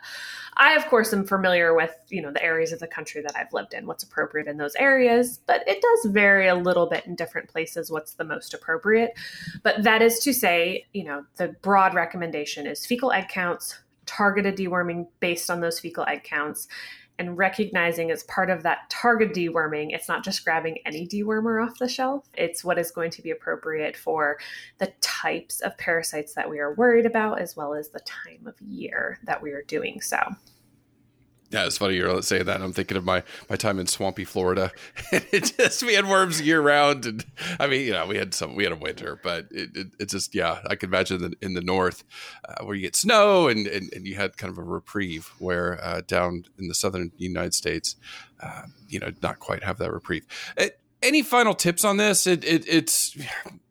I 0.59 0.74
of 0.74 0.87
course 0.87 1.14
am 1.14 1.26
familiar 1.26 1.74
with, 1.74 1.96
you 2.11 2.20
know, 2.20 2.30
the 2.30 2.42
areas 2.44 2.72
of 2.72 2.78
the 2.78 2.87
country 2.87 3.22
that 3.22 3.35
I've 3.35 3.54
lived 3.54 3.72
in, 3.72 3.87
what's 3.87 4.04
appropriate 4.04 4.48
in 4.48 4.59
those 4.59 4.74
areas, 4.74 5.40
but 5.46 5.66
it 5.66 5.80
does 5.80 6.12
vary 6.12 6.46
a 6.46 6.54
little 6.54 6.87
bit 6.87 7.06
in 7.06 7.14
different 7.14 7.48
places 7.48 7.90
what's 7.90 8.12
the 8.12 8.24
most 8.24 8.52
appropriate. 8.52 9.14
But 9.62 9.83
that 9.85 10.02
is 10.02 10.18
to 10.20 10.35
say, 10.35 10.85
you 10.92 11.04
know, 11.04 11.24
the 11.37 11.48
broad 11.62 11.94
recommendation 11.94 12.66
is 12.66 12.85
fecal 12.85 13.12
egg 13.12 13.28
counts, 13.28 13.78
targeted 14.04 14.59
deworming 14.59 15.06
based 15.20 15.50
on 15.50 15.62
those 15.62 15.80
fecal 15.80 16.04
egg 16.04 16.22
counts 16.24 16.68
and 17.20 17.37
recognizing 17.37 18.11
as 18.11 18.22
part 18.24 18.48
of 18.48 18.62
that 18.62 18.88
target 18.88 19.35
deworming, 19.35 19.94
it's 19.94 20.09
not 20.09 20.24
just 20.24 20.42
grabbing 20.42 20.78
any 20.87 21.06
dewormer 21.06 21.62
off 21.62 21.78
the 21.78 21.87
shelf. 21.87 22.26
It's 22.33 22.64
what 22.64 22.78
is 22.78 22.90
going 22.90 23.11
to 23.11 23.20
be 23.20 23.30
appropriate 23.30 23.94
for 23.94 24.38
the 24.78 24.90
types 25.02 25.61
of 25.61 25.76
parasites 25.76 26.33
that 26.33 26.48
we 26.48 26.59
are 26.61 26.72
worried 26.72 27.04
about, 27.04 27.38
as 27.38 27.54
well 27.54 27.74
as 27.74 27.90
the 27.90 28.00
time 28.00 28.46
of 28.46 28.59
year 28.62 29.18
that 29.24 29.42
we 29.42 29.50
are 29.50 29.62
doing 29.64 30.00
so. 30.00 30.18
Yeah, 31.51 31.67
it's 31.67 31.79
funny 31.79 31.97
you're 31.97 32.23
saying 32.23 32.45
that. 32.45 32.63
I'm 32.63 32.73
thinking 32.73 32.97
of 32.97 33.05
my 33.05 33.25
my 33.49 33.57
time 33.57 33.81
in 33.81 33.89
swampy 33.89 34.25
Florida. 34.25 34.71
it 35.13 35.53
just 35.57 35.83
we 35.83 35.95
had 35.95 36.09
worms 36.09 36.41
year 36.41 36.61
round, 36.61 37.07
and 37.07 37.25
I 37.59 37.67
mean, 37.67 37.85
you 37.87 37.93
know, 37.93 38.07
we 38.07 38.17
had 38.17 38.35
some 38.35 38.55
we 38.55 38.63
had 38.63 38.73
a 38.73 38.77
winter, 38.77 39.19
but 39.21 39.49
it, 39.51 39.77
it, 39.77 39.87
it 39.99 40.09
just 40.11 40.33
yeah, 40.33 40.61
I 40.69 40.77
can 40.77 40.91
imagine 40.91 41.21
that 41.23 41.35
in 41.43 41.55
the 41.55 41.61
north 41.61 42.05
uh, 42.49 42.65
where 42.65 42.77
you 42.77 42.83
get 42.83 42.95
snow 42.95 43.49
and, 43.49 43.67
and, 43.67 43.93
and 43.93 44.07
you 44.07 44.15
had 44.15 44.37
kind 44.37 44.53
of 44.53 44.59
a 44.59 44.63
reprieve, 44.63 45.33
where 45.41 45.85
uh, 45.85 46.03
down 46.07 46.45
in 46.57 46.69
the 46.69 46.75
southern 46.75 47.11
United 47.17 47.55
States, 47.55 47.97
uh, 48.41 48.63
you 48.89 49.01
know, 49.01 49.11
not 49.21 49.41
quite 49.41 49.65
have 49.65 49.79
that 49.79 49.93
reprieve. 49.93 50.25
Any 51.03 51.23
final 51.23 51.55
tips 51.55 51.85
on 51.85 51.97
this? 51.97 52.29
It, 52.29 52.45
it 52.45 52.65
it's 52.69 53.17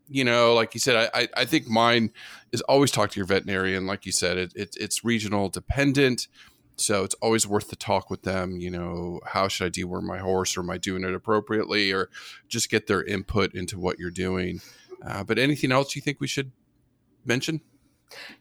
you 0.10 0.26
know, 0.26 0.54
like 0.54 0.74
you 0.74 0.82
said, 0.82 1.10
I, 1.14 1.30
I 1.38 1.46
think 1.46 1.68
mine 1.68 2.12
is 2.52 2.60
always 2.62 2.92
talk 2.92 3.12
to 3.12 3.20
your 3.20 3.28
veterinarian. 3.28 3.86
Like 3.86 4.06
you 4.06 4.12
said, 4.12 4.38
it, 4.38 4.52
it 4.54 4.76
it's 4.78 5.06
regional 5.06 5.48
dependent 5.48 6.28
So 6.80 7.04
it's 7.04 7.16
always 7.16 7.46
worth 7.46 7.70
the 7.70 7.76
talk 7.76 8.10
with 8.10 8.24
them. 8.24 8.60
You 8.60 8.72
know, 8.72 9.20
how 9.26 9.48
should 9.48 9.66
I 9.66 9.70
deworm 9.70 10.04
my 10.04 10.20
horse, 10.20 10.56
or 10.58 10.62
am 10.62 10.70
I 10.70 10.78
doing 10.78 11.04
it 11.04 11.14
appropriately, 11.14 11.92
or 11.92 12.10
just 12.48 12.70
get 12.70 12.88
their 12.88 13.04
input 13.04 13.54
into 13.54 13.78
what 13.80 14.00
you're 14.00 14.12
doing. 14.12 14.62
Uh, 15.06 15.24
but 15.24 15.40
anything 15.40 15.72
else 15.72 15.96
you 15.96 16.02
think 16.02 16.20
we 16.20 16.28
should 16.28 16.52
mention? 17.26 17.62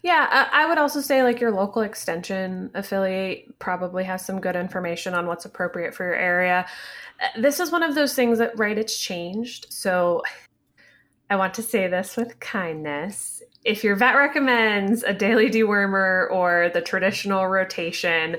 Yeah, 0.03 0.49
I 0.51 0.67
would 0.67 0.79
also 0.79 1.01
say 1.01 1.23
like 1.23 1.41
your 1.41 1.53
local 1.53 1.83
extension 1.83 2.71
affiliate 2.75 3.59
probably 3.59 4.03
has 4.05 4.25
some 4.25 4.41
good 4.41 4.57
information 4.57 5.13
on 5.13 5.27
what's 5.27 5.45
appropriate 5.45 5.95
for 5.95 6.05
your 6.05 6.15
area. 6.15 6.67
Uh, 7.21 7.41
this 7.41 7.61
is 7.61 7.71
one 7.71 7.83
of 7.83 7.95
those 7.95 8.15
things 8.15 8.39
that, 8.39 8.59
right, 8.59 8.79
it's 8.79 8.99
changed. 8.99 9.67
So 9.69 10.23
I 11.31 11.37
want 11.37 11.55
to 11.55 11.63
say 11.63 11.89
this 11.89 12.17
with 12.17 12.41
kindness. 12.41 13.43
If 13.65 13.85
your 13.85 13.97
vet 13.97 14.17
recommends 14.17 15.03
a 15.03 15.13
daily 15.13 15.51
dewormer 15.51 16.31
or 16.31 16.71
the 16.73 16.81
traditional 16.81 17.47
rotation, 17.47 18.37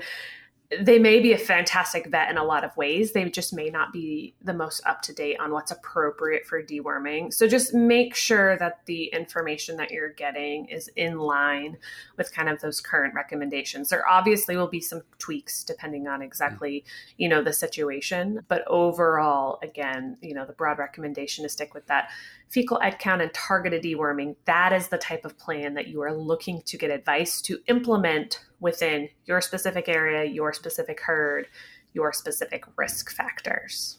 they 0.78 1.00
may 1.00 1.20
be 1.20 1.34
a 1.34 1.38
fantastic 1.38 2.08
vet 2.12 2.30
in 2.30 2.38
a 2.38 2.44
lot 2.44 2.64
of 2.64 2.76
ways. 2.78 3.12
They 3.12 3.28
just 3.30 3.54
may 3.54 3.72
not 3.72 3.92
be 3.92 4.36
the 4.44 4.54
most 4.54 4.86
up 4.86 5.02
to 5.04 5.14
date 5.14 5.40
on 5.40 5.52
what's 5.52 5.72
appropriate 5.72 6.46
for 6.46 6.62
deworming. 6.62 7.34
So 7.34 7.48
just 7.48 7.74
make 7.74 8.14
sure 8.14 8.56
that 8.58 8.86
the 8.86 9.06
information 9.06 9.78
that 9.78 9.90
you're 9.90 10.14
getting 10.14 10.68
is 10.68 10.88
in 10.96 11.18
line 11.18 11.78
with 12.18 12.32
kind 12.32 12.50
of 12.50 12.62
those 12.62 12.82
current 12.82 13.16
recommendations. 13.16 13.90
There 13.90 14.08
obviously 14.08 14.58
will 14.58 14.68
be 14.68 14.80
some 14.80 15.02
tweaks 15.18 15.64
depending 15.64 16.08
on 16.08 16.22
exactly, 16.22 16.86
you 17.18 17.28
know, 17.28 17.42
the 17.42 17.54
situation, 17.54 18.46
but 18.48 18.64
overall 18.68 19.58
again, 19.64 20.18
you 20.22 20.36
know, 20.36 20.46
the 20.46 20.54
broad 20.54 20.78
recommendation 20.78 21.46
is 21.46 21.54
stick 21.54 21.74
with 21.74 21.88
that 21.88 22.12
fecal 22.48 22.80
egg 22.84 23.00
count 23.00 23.24
and 23.24 23.34
targeted 23.34 23.82
deworming. 23.82 24.36
That 24.46 24.72
is 24.72 24.90
the 24.90 25.00
type 25.00 25.26
of 25.26 25.40
plan 25.40 25.74
that 25.74 25.88
you 25.88 26.02
are 26.02 26.14
looking 26.14 26.62
to 26.64 26.78
get 26.78 26.92
advice 26.92 27.42
to 27.42 27.58
implement 27.68 28.40
within 28.60 29.10
your 29.26 29.42
specific 29.42 29.88
area, 29.88 30.24
your 30.24 30.54
specific 30.54 31.02
herd, 31.02 31.48
your 31.94 32.14
specific 32.14 32.66
risk 32.78 33.12
factors. 33.12 33.98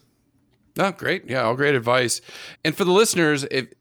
Oh, 0.79 0.91
great. 0.91 1.29
Yeah, 1.29 1.43
all 1.43 1.55
great 1.55 1.75
advice. 1.75 2.21
And 2.63 2.75
for 2.75 2.85
the 2.85 2.91
listeners, 2.91 3.43
if 3.51 3.73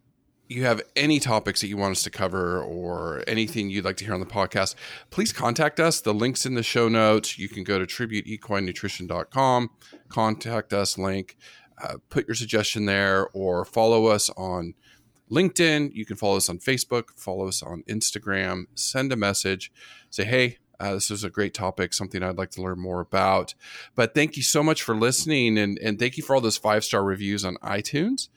you 0.48 0.64
have 0.64 0.82
any 0.96 1.20
topics 1.20 1.60
that 1.60 1.68
you 1.68 1.76
want 1.76 1.92
us 1.92 2.02
to 2.02 2.10
cover 2.10 2.60
or 2.60 3.22
anything 3.28 3.70
you'd 3.70 3.84
like 3.84 3.96
to 3.98 4.04
hear 4.04 4.14
on 4.14 4.20
the 4.20 4.26
podcast, 4.26 4.74
please 5.10 5.32
contact 5.32 5.78
us. 5.78 6.00
The 6.00 6.12
link's 6.12 6.44
in 6.44 6.54
the 6.54 6.64
show 6.64 6.88
notes. 6.88 7.38
You 7.38 7.48
can 7.48 7.62
go 7.62 7.78
to 7.78 7.86
tributeequinenutrition.com, 7.86 9.70
contact 10.08 10.72
us 10.72 10.98
link, 10.98 11.36
uh, 11.80 11.98
put 12.08 12.26
your 12.26 12.34
suggestion 12.34 12.86
there, 12.86 13.28
or 13.28 13.64
follow 13.64 14.06
us 14.06 14.28
on 14.30 14.74
LinkedIn. 15.30 15.92
You 15.94 16.04
can 16.04 16.16
follow 16.16 16.36
us 16.36 16.48
on 16.48 16.58
Facebook, 16.58 17.10
follow 17.16 17.46
us 17.46 17.62
on 17.62 17.84
Instagram, 17.88 18.64
send 18.74 19.12
a 19.12 19.16
message, 19.16 19.70
say, 20.10 20.24
hey, 20.24 20.58
uh, 20.80 20.94
this 20.94 21.10
is 21.10 21.22
a 21.22 21.30
great 21.30 21.54
topic, 21.54 21.92
something 21.92 22.22
I'd 22.22 22.38
like 22.38 22.50
to 22.52 22.62
learn 22.62 22.80
more 22.80 23.00
about. 23.00 23.54
But 23.94 24.14
thank 24.14 24.36
you 24.36 24.42
so 24.42 24.62
much 24.62 24.82
for 24.82 24.96
listening, 24.96 25.58
and, 25.58 25.78
and 25.78 25.98
thank 25.98 26.16
you 26.16 26.22
for 26.22 26.34
all 26.34 26.40
those 26.40 26.56
five 26.56 26.84
star 26.84 27.04
reviews 27.04 27.44
on 27.44 27.56
iTunes 27.56 28.28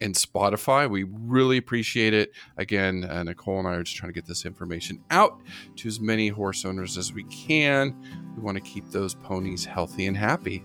and 0.00 0.14
Spotify. 0.14 0.90
We 0.90 1.04
really 1.04 1.56
appreciate 1.56 2.12
it. 2.12 2.32
Again, 2.56 3.04
uh, 3.04 3.22
Nicole 3.22 3.60
and 3.60 3.68
I 3.68 3.74
are 3.74 3.82
just 3.84 3.96
trying 3.96 4.10
to 4.10 4.14
get 4.14 4.26
this 4.26 4.44
information 4.44 5.02
out 5.10 5.40
to 5.76 5.88
as 5.88 6.00
many 6.00 6.28
horse 6.28 6.64
owners 6.64 6.98
as 6.98 7.12
we 7.12 7.22
can. 7.24 7.96
We 8.36 8.42
want 8.42 8.56
to 8.56 8.62
keep 8.62 8.90
those 8.90 9.14
ponies 9.14 9.64
healthy 9.64 10.06
and 10.06 10.16
happy. 10.16 10.64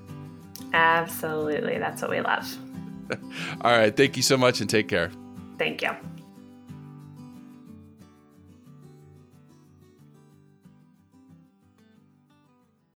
Absolutely. 0.74 1.78
That's 1.78 2.02
what 2.02 2.12
we 2.12 2.20
love. 2.20 2.58
all 3.62 3.72
right. 3.72 3.96
Thank 3.96 4.18
you 4.18 4.24
so 4.24 4.38
much 4.38 4.60
and 4.60 4.70
take 4.70 4.88
care. 4.88 5.12
Thank 5.58 5.82
you. 5.84 5.92